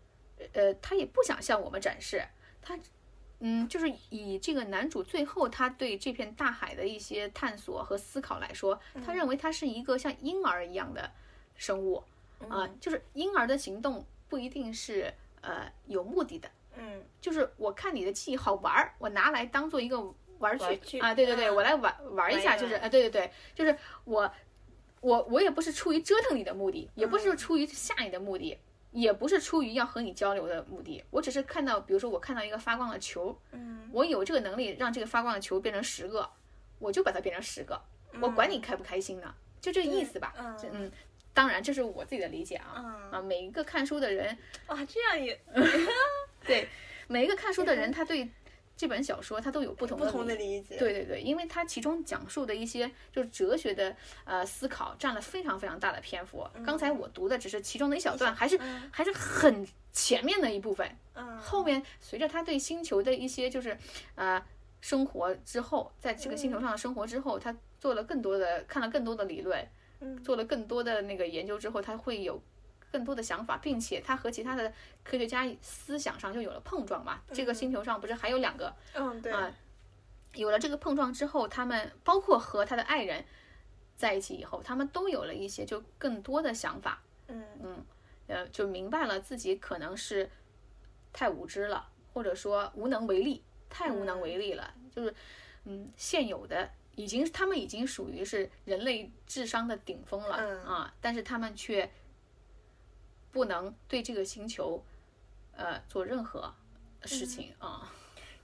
[0.54, 2.24] 呃，他也不想向我们展示。
[2.62, 2.78] 他，
[3.40, 11.10] 嗯，就是以这个男主最后他对这片大海的一些探索和思考来说，他认为他是一个像婴儿一样的
[11.56, 12.04] 生物
[12.48, 20.00] 啊、就是婴儿的行动不一定是呃有目的的，嗯就是我看你的记忆好玩儿，我拿来当做一个
[20.38, 20.64] 玩具
[21.00, 24.32] 啊，对对对，嗯我来玩玩一下，就是啊，对对对，就是我
[25.02, 28.58] 我我也不是出于折腾你的目的，也不是嗯出于吓你的目的，
[28.92, 36.30] 也不是出于要和你交流的目的，我只是看到，比如说我看到一个发光的球，嗯我有这个能力让这个发光的球变成十个，
[36.80, 37.82] 我就把它变成十个，
[38.22, 40.92] 我管你开不开心呢，就这个意思吧，嗯这嗯。
[41.32, 43.22] 当然，这是我自己的理解啊嗯啊！
[43.22, 45.40] 每一个看书的人，哇，这样也
[46.44, 46.68] 对
[47.08, 48.28] 每一个看书的人，他对
[48.80, 50.78] 这本小说它都有不同的不同的理理解。
[50.78, 56.48] 对对对，因为它其中讲述的一些就是哲学的呃思考占了非常非常大的篇幅。
[56.66, 60.90] 刚才我读的只是其中的一小段，还是嗯还是很前面的一部分。
[61.14, 63.78] 嗯，后面随着他对星球的一些就是
[64.16, 64.42] 呃
[64.80, 69.68] 生活之后，在这个星球上的生活之后，他做了更多的看了更多的理论，
[70.00, 72.42] 嗯做了更多的那个研究之后，他会有
[72.92, 74.72] 更多的想法，并且他和其他的
[75.04, 77.22] 科学家思想上就有了碰撞嘛。
[77.32, 79.52] 这个星球上不是还有两个嗯对，啊
[80.34, 83.26] 有了这个碰撞之后，他们包括和他的爱人
[83.96, 87.84] 在一起以后，他们都有了一些就更多的想法，嗯
[88.28, 90.30] 呃，就明白了自己可能是
[91.12, 94.72] 太无知了，或者说无能为力，太无能为力了。
[94.96, 95.14] 就是，
[95.66, 101.90] 嗯，现有的已经他们已经属于是人类智商的顶峰了、嗯啊，但是他们却
[103.32, 104.84] 不能对这个星球，
[105.56, 106.54] 呃，做任何
[107.06, 107.92] 事情啊。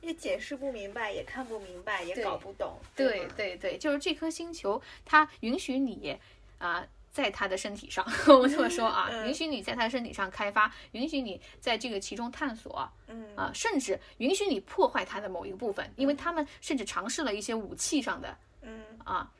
[0.01, 2.77] 也解释不明白，也看不明白，也搞不懂。
[2.95, 3.33] 对吗？
[3.35, 6.15] 对对，就是这颗星球，它允许你
[6.59, 9.27] 啊、在它的身体上， 我这么说啊，嗯。
[9.27, 13.35] 允许你在它的身体上开发，允许你在这个其中探索嗯。
[13.35, 18.83] 啊、甚至允许你破坏它的某一个部分，因为他们甚至尝试了一些武器上的嗯。
[19.03, 19.31] 啊，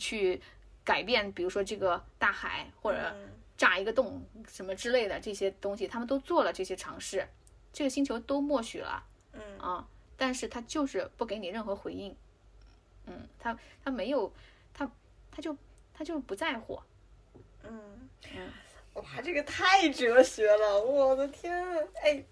[0.00, 0.40] 去
[0.82, 7.28] 改变，比如说这个大海或者嗯炸一个洞什么之类的这些东西，他们都做了这些尝试，
[7.72, 9.04] 这个星球都默许了。
[9.34, 12.16] 嗯啊，但是他就是不给你任何回应，
[13.06, 14.32] 嗯，他他没有，
[14.72, 14.90] 他
[15.30, 15.56] 他就
[15.92, 16.80] 他就不在乎，
[17.62, 18.50] 嗯嗯
[18.94, 21.54] 哇，这个太哲学了，我的天！
[22.02, 22.24] 哎，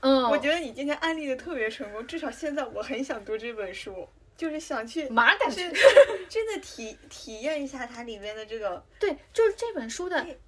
[0.00, 10.40] 嗯，我觉得你今天安利的特别成功，至少现在我很想读这本书，就是想去马上感真的体体验一下它里面的这个，对，就是这本书的对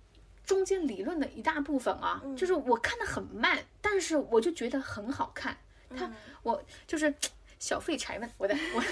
[0.46, 2.34] 中间理论的一大部分啊，嗯。
[2.36, 5.58] 就是我看的很慢，但是我就觉得很好看，
[5.90, 6.14] 他嗯。
[6.42, 7.12] 我就是
[7.58, 8.82] 小废柴们，我的我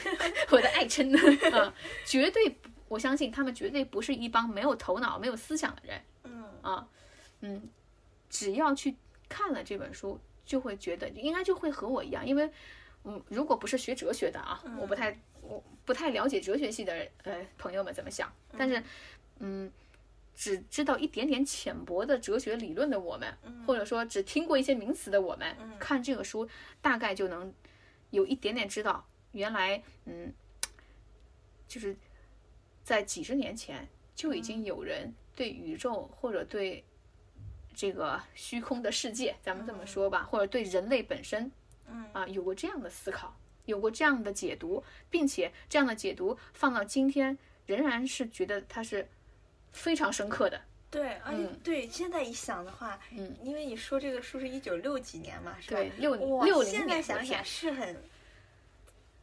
[0.56, 1.10] 我的爱称。
[1.52, 1.72] 啊，
[2.04, 6.00] 绝对我相信他们绝对不是一帮没有头脑、没有思想的人。
[6.24, 6.88] 嗯啊，
[7.40, 7.70] 嗯，
[8.28, 8.96] 只要去
[9.28, 12.50] 看了这本书，就会觉得应该就会和我一样，因为
[13.04, 18.82] 嗯，如果不是学哲学的啊，我不太我不太了解哲学系的呃朋友们怎么想，但是。
[19.38, 19.70] 嗯。
[20.34, 23.32] 只知道一点点浅薄的哲学理论的我们，
[23.64, 26.48] 或者说只听过一些名词的我们，看这个书
[26.82, 27.54] 大概就能
[28.10, 30.32] 有一点点知道，原来嗯，
[31.68, 31.96] 就是
[32.82, 36.84] 在几十年前就已经有人对宇宙或者对
[37.72, 41.50] 这个虚空的世界，咱们这么说吧，或者对人类本身，
[41.86, 42.04] 嗯。
[42.12, 49.08] 啊，有过这样的思考，有过这样的解读，并且这样的解读放到今天，仍然是觉得它是。
[49.74, 50.58] 非常深刻的，
[50.90, 55.76] 对，而且对，现在一想的话，嗯，因为你说这个书是一九六几年嘛，是吧？
[55.76, 58.02] 对，六零现在年想想是很，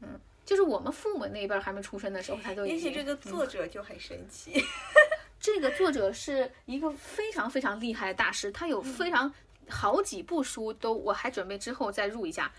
[0.02, 2.78] 嗯，就是我们父母那一辈儿还没出生的时候，他都已经。
[2.78, 4.62] 而且这个嗯作者就很神奇，
[5.40, 9.34] 这个作者是一个非常非常厉害的大师，他有非常
[9.70, 12.52] 好几部书都，我还准备之后再入一下，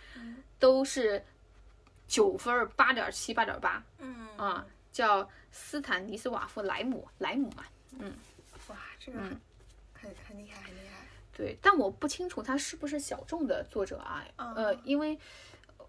[0.58, 1.22] 都是
[2.08, 4.26] 九分儿八点七八点八嗯。
[4.38, 7.64] 啊，叫斯坦尼斯瓦夫莱姆莱姆嘛，
[8.68, 9.40] 哇，这个嗯。
[9.94, 15.16] 很很很厉害，很厉害，对，但我不清楚他是不是小众的作者啊，呃，因为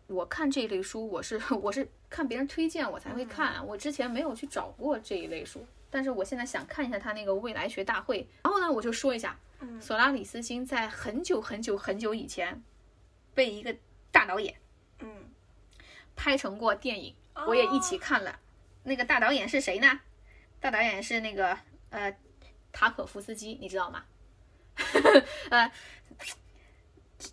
[0.05, 9.81] 我看这一类书，我是我是看别人推荐我才会看，我之前没有去找过这一类书，但是我现在想看一下他那个未来学大会，然后呢，我就说一下，嗯。
[9.81, 12.61] 索拉里斯星在很久很久很久以前
[13.33, 13.75] 被一个
[14.11, 14.53] 大导演
[14.99, 15.25] 嗯，
[16.15, 17.15] 拍成过电影，
[17.47, 18.39] 我也一起看了。
[18.83, 20.01] 那个大导演是谁呢？
[20.59, 21.57] 大导演是那个
[21.93, 22.15] 呃
[22.71, 24.03] 塔可夫斯基，你知道吗？
[25.51, 25.71] 呃，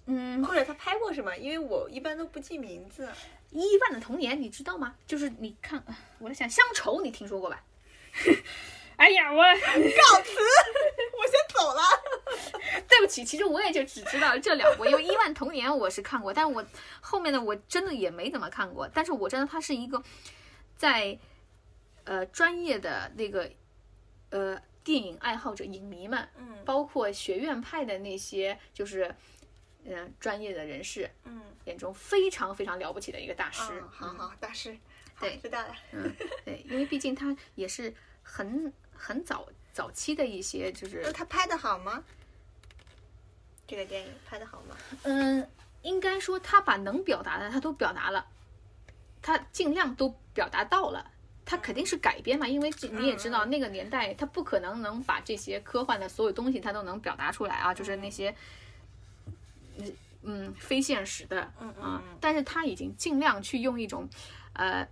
[0.05, 1.35] 嗯，或者他拍过什么？
[1.37, 3.09] 因为我一般都不记名字，
[3.51, 4.95] 伊万的童年，你知道吗？
[5.07, 7.65] 就是你看，呃我在想乡愁，你听说过吧？
[8.97, 10.31] 哎呀，我告辞，
[11.17, 11.83] 我先走了。
[12.87, 16.63] 对不起，其实我也就只知道这两部，因为《伊万童年》我是看过，但是我
[17.01, 18.87] 后面的我真的也没怎么看过。
[18.93, 20.03] 但是我知道它是一个
[20.77, 21.19] 在
[22.05, 23.51] 呃专业的那个
[24.31, 29.15] 呃电影爱好者、影迷们，嗯包括学院派的那些就是
[29.85, 33.63] 嗯、呃专业的人士嗯，眼中非常非常了不起的一个大师。
[33.73, 34.73] 嗯，好好，大师，
[35.15, 35.75] 好对知道了。
[35.93, 36.13] 嗯，
[36.45, 42.03] 对，因为毕竟他也是很很早早期的一些就是他拍的好吗？
[43.67, 44.77] 这个电影拍的好吗？
[45.03, 45.49] 嗯，
[45.83, 48.27] 应该说他把能表达的他都表达了，
[49.23, 51.11] 他尽量都表达到了。
[51.45, 58.35] 他肯定是改编嘛，因为这你也知道，那个年代他不可能能把这些科幻的所有东西他都能表达出来啊，就是那些，
[59.79, 64.09] 嗯嗯，非现实的嗯啊，但是他已经尽量去用一种，
[64.53, 64.87] 呃，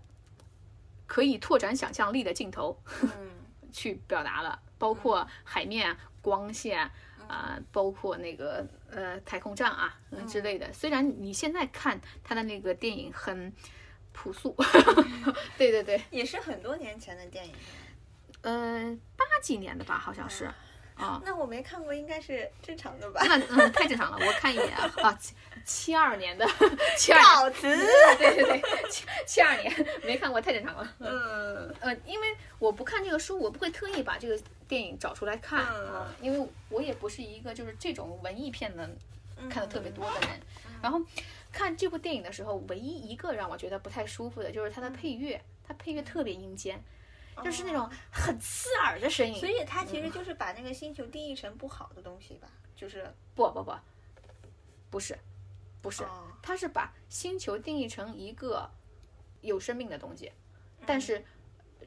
[1.07, 3.31] 可以拓展想象力的镜头，嗯。
[3.71, 6.91] 去表达了，包括海面、光线
[7.29, 10.73] 啊、包括那个呃太空站啊、嗯、之类的。
[10.73, 13.53] 虽然你现在看他的那个电影很
[14.19, 14.55] 朴素，
[15.57, 17.53] 对对对，也是很多年前的电影。
[18.43, 20.51] 嗯，八几年的吧，好像是。
[20.97, 23.23] 啊，那我没看过，应该是正常的吧？
[23.25, 26.45] 那嗯太正常了，我看一眼啊，啊 七七二年的，
[26.99, 27.63] 七二稿子。
[28.19, 30.95] 对对对，七七二年没看过，太正常了。
[30.99, 38.91] 嗯呃，因为我不看这个书，我不会特意把这个电影找出来看嗯啊，因为我也不是一个就是这种文艺片的
[39.49, 40.31] 看的特别多的人。
[40.83, 41.01] 然后
[41.59, 46.81] 看这部电影的时候，唯一一个让我觉得不太舒服的就是它的配乐，它配乐特别阴间，
[47.43, 49.35] 就是那种很刺耳的声音。
[49.41, 49.85] 所以它。
[49.85, 53.75] 其实就是把那个星球定义成不好的东西吧，就是不不不，
[54.89, 55.19] 不是，
[55.83, 56.31] 不是，哦。
[56.41, 58.71] 它是把星球定义成一个
[59.41, 60.31] 有生命的东西，
[60.87, 61.25] 但是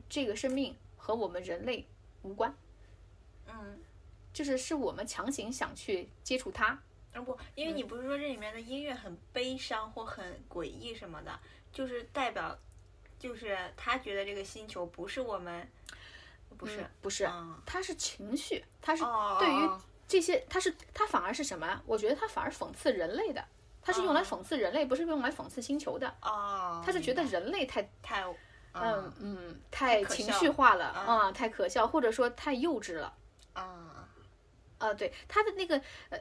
[0.09, 1.87] 这个生命和我们人类
[2.23, 2.53] 无关，
[3.47, 3.79] 嗯，
[4.33, 6.77] 就是是我们强行想去接触它。
[7.13, 11.39] 啊不，因为你不是说这里面的音乐很悲伤或很诡异什么的，
[11.73, 12.57] 就是代表，
[13.19, 15.69] 就是他觉得这个星球不是我们，
[16.57, 21.81] 不是嗯，不是，嗯是情绪，他是哦对于哦这些，他是他反而是什么？
[21.85, 23.43] 我觉得他反而讽刺人类的，
[23.81, 26.07] 他是用来讽刺人类，不是用来讽刺星球的。
[26.21, 28.23] 哦，他是觉得人类太太，
[28.73, 33.13] 嗯嗯太情绪化了嗯啊、太可笑，或者说太幼稚了。
[33.53, 34.07] 啊，
[34.79, 36.19] 啊，对他的那个呃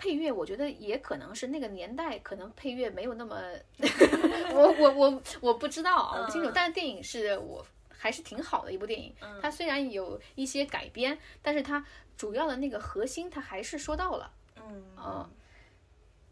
[0.00, 3.38] 配乐，我觉得也可能是那个年代可能配乐没有那么，
[4.54, 6.48] 我我我我不知道啊，我不清楚。
[6.48, 6.52] 嗯。
[6.54, 11.84] 但是电影是我还是挺好的一部电影，它虽然有一些改编，但是它
[12.16, 14.82] 主要的那个核心它还是说到了，嗯。
[14.96, 15.30] 嗯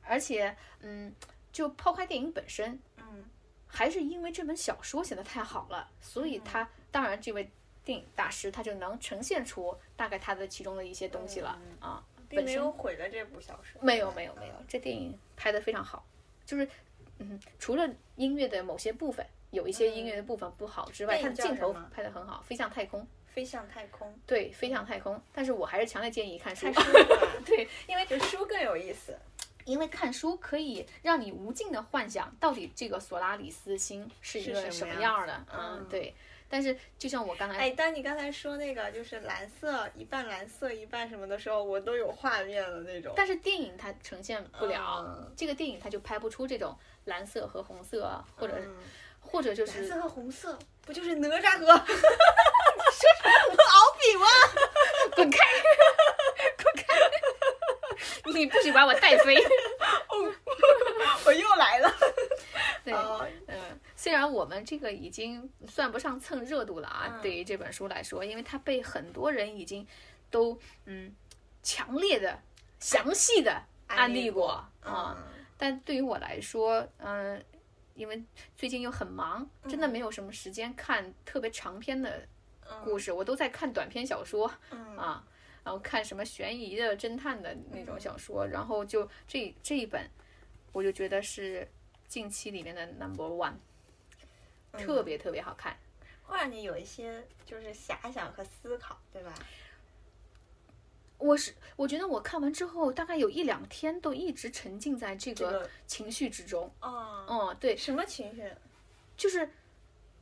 [0.02, 1.14] 而且嗯，
[1.52, 3.24] 就抛开电影本身，嗯。
[3.66, 7.50] 还是因为这本小说写的太好了，所以它当然这位
[7.84, 12.02] 电影大师他就能呈现出大概他的其中的一些东西了、啊。
[12.28, 13.80] 并没有毁了这部小说。
[13.82, 16.06] 没有没有没有，这电影拍的非常好，
[16.44, 16.68] 就是
[17.18, 23.06] 嗯，除了音乐的某些部分有一些音乐的部分不好之外，它的镜头拍的很好，飞向太空。
[23.30, 26.66] 飞向太空，对，飞向太空，但是我还是强烈建议看书。
[27.46, 29.16] 对，因为就书更有意思。
[29.64, 36.12] 因为看书可以让你无尽的幻想，到底这个索拉里斯星是一个什什么样的，嗯嗯，对。
[36.48, 43.12] 但是就像我刚才哎，当你刚才说那个就是蓝色一半蓝色一半什么的时候，我都有画面了那种。
[43.16, 48.76] 但是电影它呈现不了，嗯这个电影它就拍不出这种蓝色和红色啊，或者、嗯
[49.20, 54.26] 或者就是蓝色和红色，不就是哪吒和说什么敖丙吗？
[55.16, 55.38] 滚开，
[56.62, 58.30] 滚开！
[58.32, 59.36] 你不许把我带飞。
[61.26, 61.92] 我又来了。
[62.84, 67.20] 对，哦嗯，虽然我们这个已经算不上蹭热度了啊，嗯。
[67.20, 69.84] 对于这本书来说，因为它被很多人已经
[70.30, 71.12] 都嗯
[71.64, 72.40] 强烈的、
[72.78, 74.50] 详细的安利过
[74.82, 75.16] 啊。
[75.18, 75.44] 嗯。
[75.56, 77.44] 但对于我来说，嗯、
[77.94, 78.22] 因为
[78.56, 82.24] 最近又很忙，真的没有什么时间看特别长篇的
[82.84, 84.96] 故事，我都在看短篇小说嗯。
[84.96, 85.26] 啊，
[85.64, 90.08] 然后看什么悬疑的、侦探的那种小说，然后就这这一本，
[90.70, 91.68] 我就觉得是
[92.06, 93.54] 近期里面的 number one，
[94.72, 95.76] 特别特别好看。
[96.24, 99.32] 会让你有一些就是遐想和思考，对吧？
[101.16, 106.72] 我是我觉得我看完之后，大概有一两天都一直沉浸在这个情绪之中。
[106.80, 108.44] 哦，嗯，对，什么情绪？
[109.16, 109.50] 就是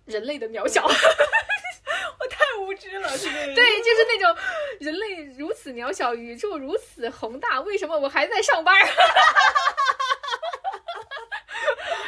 [0.05, 0.87] 人类的渺小。
[2.19, 3.55] 我太无知了，是这个。
[3.55, 4.35] 对，就是那种
[4.81, 8.87] 人类如此渺小，宇宙如此宏大，为什么我还在上班 儿？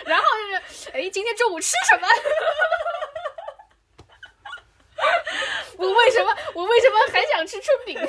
[0.06, 2.08] 然后就是，哎，今天中午吃什么？
[5.78, 7.96] 我为什么我为什么还想吃春饼？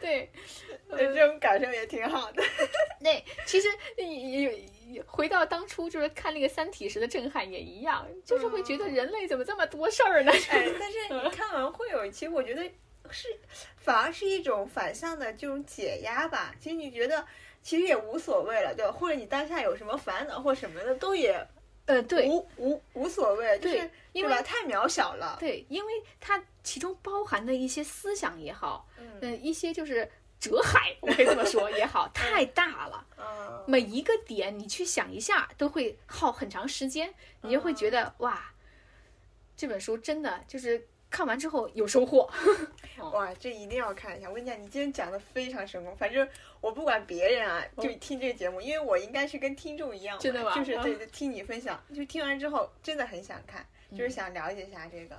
[0.00, 0.32] 对，
[0.88, 2.42] 对，这种感受也挺好的。
[3.00, 3.68] 那其实
[3.98, 4.56] 也
[4.88, 10.32] 也回到当初就是看那个《三体》时的震撼也一样，就是会觉得人类怎么这么多事儿呢？
[10.48, 12.62] 哎，但是你看完会有，其实我觉得
[13.10, 13.28] 是
[13.76, 16.54] 反而是一种反向的这种解压吧。
[16.58, 17.26] 其实你觉得
[17.62, 18.92] 其实也无所谓了，对吧？
[18.92, 21.46] 或者你当下有什么烦恼或什么的，都也
[21.86, 24.42] 呃，对无无无所谓，就是对因为？
[24.42, 25.36] 太渺小了。
[25.40, 30.08] 对，因为它其中包含的一些思想也好，嗯嗯，一些就是
[30.38, 33.06] 哲海，我可以这么说也好， 太大了。
[33.18, 38.52] 嗯，每一个点你去想一下，都会耗很长时间，你就会觉得哇，
[39.56, 42.30] 这本书真的就是看完之后有收获。
[43.12, 44.28] 哇，这一定要看一下！
[44.28, 45.96] 我跟你讲，你今天讲的非常成功。
[45.96, 46.26] 反正
[46.60, 55.16] 我不管别人啊，就听这个节目，因为我应该是跟听众一样，真的吗嗯就是对对，听你分享，就听完之后真的很想看，就是嗯想了解一下这个。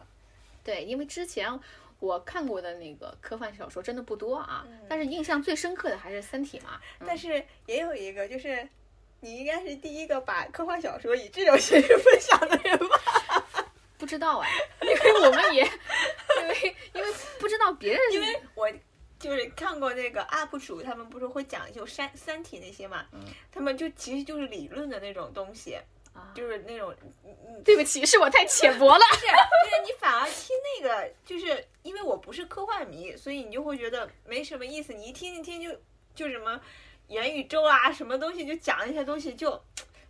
[0.64, 1.60] 对，因为之前
[2.00, 6.80] 我看过的那个科幻小说真的不多啊，嗯但是印象最深刻的还是《三体》嘛。
[7.00, 8.68] 嗯但是也有一个，就是
[9.22, 12.96] 你应该是第一个把科幻小说以这种形式分享的人吧？
[14.12, 14.50] 不知道哎，
[14.84, 15.64] 因为我们也
[16.42, 18.70] 因为因为不知道别人，因为我
[19.18, 23.22] 就是看过那个 UP 主，他们不是会讲就三三体那些嘛，嗯
[23.54, 25.76] 他们就其实就是理论的那种东西，
[26.14, 26.94] 啊就是那种。
[27.64, 29.06] 对不起，是我太浅薄了。
[29.16, 34.92] 是，就是你反而听那个，就是因为我不是科幻迷，所以你就会觉得没什么意思。
[34.92, 35.80] 你一听一听就
[36.14, 36.60] 就什么
[37.08, 39.62] 元宇宙啊，什么东西就讲一些东西，就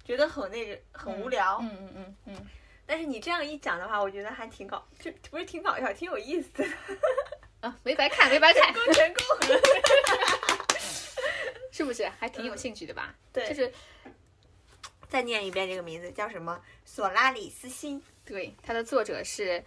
[0.04, 1.60] 觉得很那个很无聊。
[1.62, 2.48] 嗯嗯嗯嗯，
[2.86, 6.66] 但是你这样一讲的话，我觉得还挺搞，就不是挺搞笑，挺有意思的。
[7.62, 9.24] 啊，没白看，没白看，功成功。
[11.72, 12.08] 是不是？
[12.20, 13.16] 还挺有兴趣的吧？
[13.32, 13.72] 对就是
[15.08, 16.62] 再念一遍这个名字叫什么？
[16.84, 18.02] 索拉里斯星。
[18.26, 19.64] 对，它的作者是，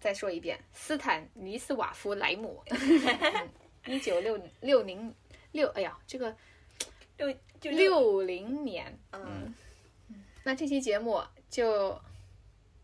[0.00, 2.62] 再说一遍，斯坦尼斯瓦夫莱姆，
[3.86, 5.14] 一九六六零
[5.52, 6.34] 六，哎呀，这个
[7.16, 9.54] 六就六零年，嗯
[10.44, 12.00] 那这期节目就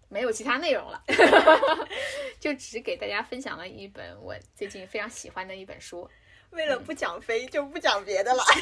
[0.08, 1.02] 没有其他内容了，
[2.40, 6.08] 就只给大家分享了一本我最近非常喜欢的一本书。
[6.50, 8.42] 为了不讲飞，就不讲别的了，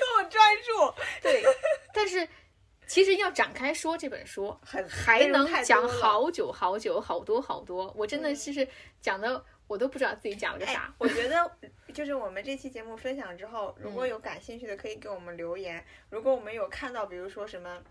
[0.00, 0.94] 跟我专注。
[1.20, 1.44] 对，
[1.92, 2.26] 但是
[2.86, 5.86] 其实要展开说这本书，很还能讲。
[5.86, 7.92] 好久好久，好多好多。
[7.94, 8.66] 我真的就是
[9.02, 11.58] 讲的，我都不知道自己讲了个哎啥。，我觉得
[11.92, 15.84] 就是我们这期节目分享之后，如嗯果有感兴趣的，可以给我们留言。
[16.08, 17.82] 如果我们有看到，比如说什么。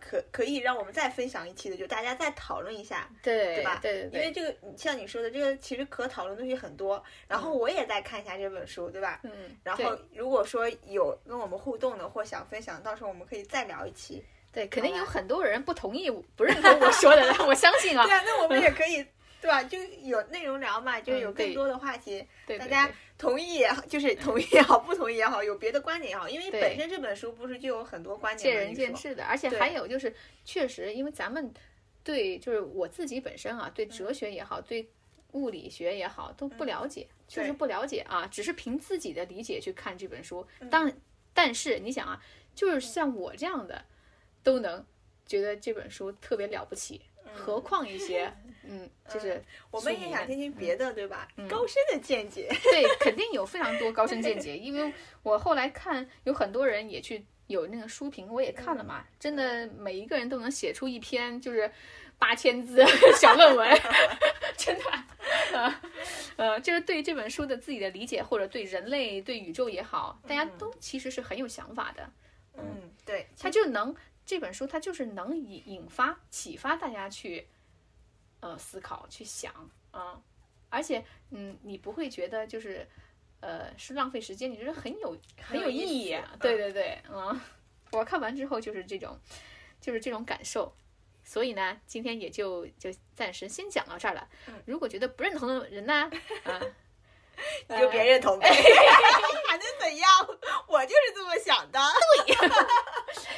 [0.00, 3.78] 可可以让我们再分享一期的，就大家再讨论一下，对对吧？
[3.82, 7.02] 对对对，因为这个像你说的，这个其实可讨论的东西很多。
[7.26, 9.20] 然后我也再看一下这本书，对吧？
[9.24, 14.24] 嗯，然后如果说有跟我们互动的或想分享，到时候我们可以再聊一期。
[14.50, 18.12] 对，肯定有很多人不同意、不认同我说的， 我相信啊对。
[18.14, 19.04] 啊，那我们也可以
[19.40, 19.62] 对吧？
[19.62, 22.26] 就有内容聊嘛，就有更多的话题，
[22.58, 30.14] 大家同意也好，就是同意也好，不同意也好，有别的观点也好，因为本身这本书不是就有很多观点见仁见智的，而且还有就是，
[30.44, 31.52] 确实，因为咱们
[32.02, 34.88] 对就是我自己本身啊，对嗯哲学也好，对
[35.32, 40.46] 物理学也好，都不了解，确实不了解啊，只是凭自己的理解去看这本书。
[40.60, 40.92] 嗯当
[41.34, 42.20] 但是你想啊，
[42.54, 43.84] 就是像我这样的，
[44.42, 44.84] 都能
[45.24, 47.00] 觉得这本书特别了不起，
[47.34, 48.32] 何况一些
[48.70, 51.26] 嗯，就是我们也想听听别的，对吧？
[51.36, 51.48] 嗯。
[51.48, 52.48] 高深的见解。
[52.70, 61.70] 对，肯定有非常多高深见解，因为我后来看有很多人也去有那个书评，我也看了嘛，真的每一个人都能写出一篇就是
[62.18, 62.84] 八千字
[63.16, 63.80] 小论文，
[64.56, 64.84] 真的，
[65.54, 65.80] 呃
[66.36, 72.10] 呃，就是对这本书的自己的理解，或者对人类、对宇宙也好，大家都其实是很有想法的，
[72.58, 73.94] 嗯，对，他就能
[74.28, 77.48] 这本书它就是能引引发启发大家去
[78.40, 79.50] 呃思考去想
[79.90, 80.22] 啊、
[80.68, 82.86] 而且嗯你不会觉得就是
[83.40, 87.40] 呃是浪费时间，你觉得很有很有意义对对对，嗯，
[87.92, 89.18] 我看完之后就是这种
[89.80, 90.70] 就是这种感受。
[91.24, 94.28] 所以呢，今天也就就暂时先讲到这儿了。
[94.66, 96.10] 如果觉得不认同的人呢，
[96.44, 96.60] 啊，
[97.68, 98.48] 你就别认同呗，
[99.48, 100.10] 还能怎样？
[100.66, 101.80] 我就是这么想的。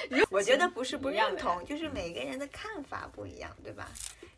[0.08, 3.88] 对， 我觉得不是不认同，就是每个人的看法不一样，对吧？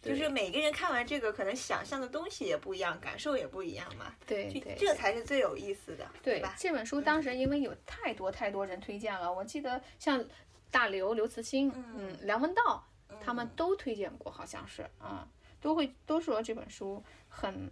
[0.03, 4.13] 就是每个人看完这个，可能想象的东西也不一样，感受也不一样嘛。
[4.27, 6.57] 对对，这才是最有意思的，对吧？
[6.59, 10.25] 这本书当时因为有太多太多人推荐了，我记得像
[10.73, 12.85] 大刘、刘慈欣，嗯，梁文道，
[13.25, 15.25] 他们都推荐过，好像是，嗯，
[15.61, 17.71] 都会都说这本书很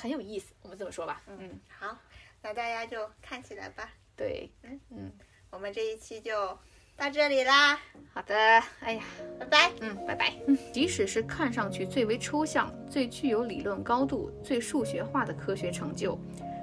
[0.00, 1.98] 很有意思，我们这么说吧，嗯，好，
[2.40, 3.90] 那大家就看起来吧。
[4.16, 5.12] 对，嗯嗯，
[5.50, 6.56] 我们这一期就
[6.96, 7.80] 到这里啦，
[8.14, 8.34] 好的，
[8.78, 9.02] 哎呀，
[9.40, 9.72] 拜拜。
[9.80, 10.32] 嗯，拜拜。
[10.46, 16.16] 嗯即使是看上去最为抽象、最具有理论高度、最数学化的科学成就，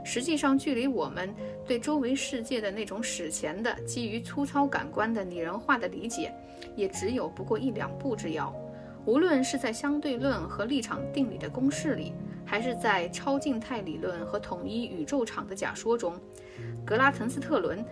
[0.05, 1.35] 实际上距离我们
[1.67, 6.33] 对周围世界的那种史前的、基于粗糙感官的拟人化的理解，
[6.73, 8.55] 也只有不过一两步之遥。
[9.05, 12.13] 无论是在相对论和立场定理的公式里，
[12.45, 16.13] 还是在超静态理论和统一宇宙场的假说中，
[16.85, 17.83] 格拉滕斯特伦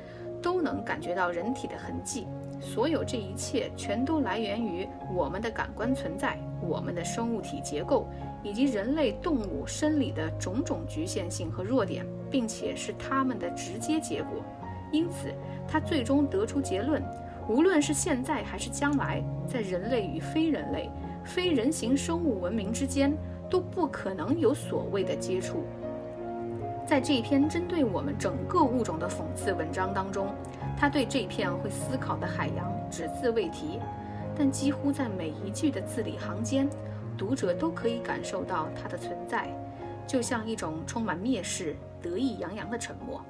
[0.41, 2.28] 都能感觉到人体的痕迹。
[2.62, 8.08] 所有这一切全都来源于我们的感官存在、我们的生物体结构
[8.41, 14.41] 以及人类动物生理的种种局限性和弱点，并且是它们的直接结果。
[14.93, 15.34] 因此，
[15.68, 17.04] 他最终得出结论：
[17.49, 20.89] 无论是现在还是将来，在人类与非人类、
[21.26, 23.12] 非人形生物文明之间，
[23.54, 25.64] 都不可能有所谓的接触。
[26.88, 30.34] 在这篇针对我们整个物种的讽刺文章当中，
[30.76, 33.80] 他对这片会思考的海洋只字未提，
[34.36, 36.68] 但几乎在每一句的字里行间，
[37.16, 39.47] 读者都可以感受到它的存在，
[40.08, 43.24] 就像一种充满蔑视、得意洋洋的沉默。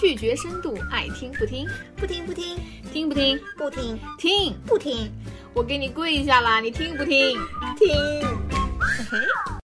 [0.00, 2.56] 拒绝深度，爱听不听，不听不听
[2.90, 3.38] 听不听？
[3.58, 4.54] 不听听！
[4.66, 5.12] 不听
[5.54, 7.36] 我给你跪下啦，你听不听？
[7.76, 8.61] 听。
[9.02, 9.61] Okay.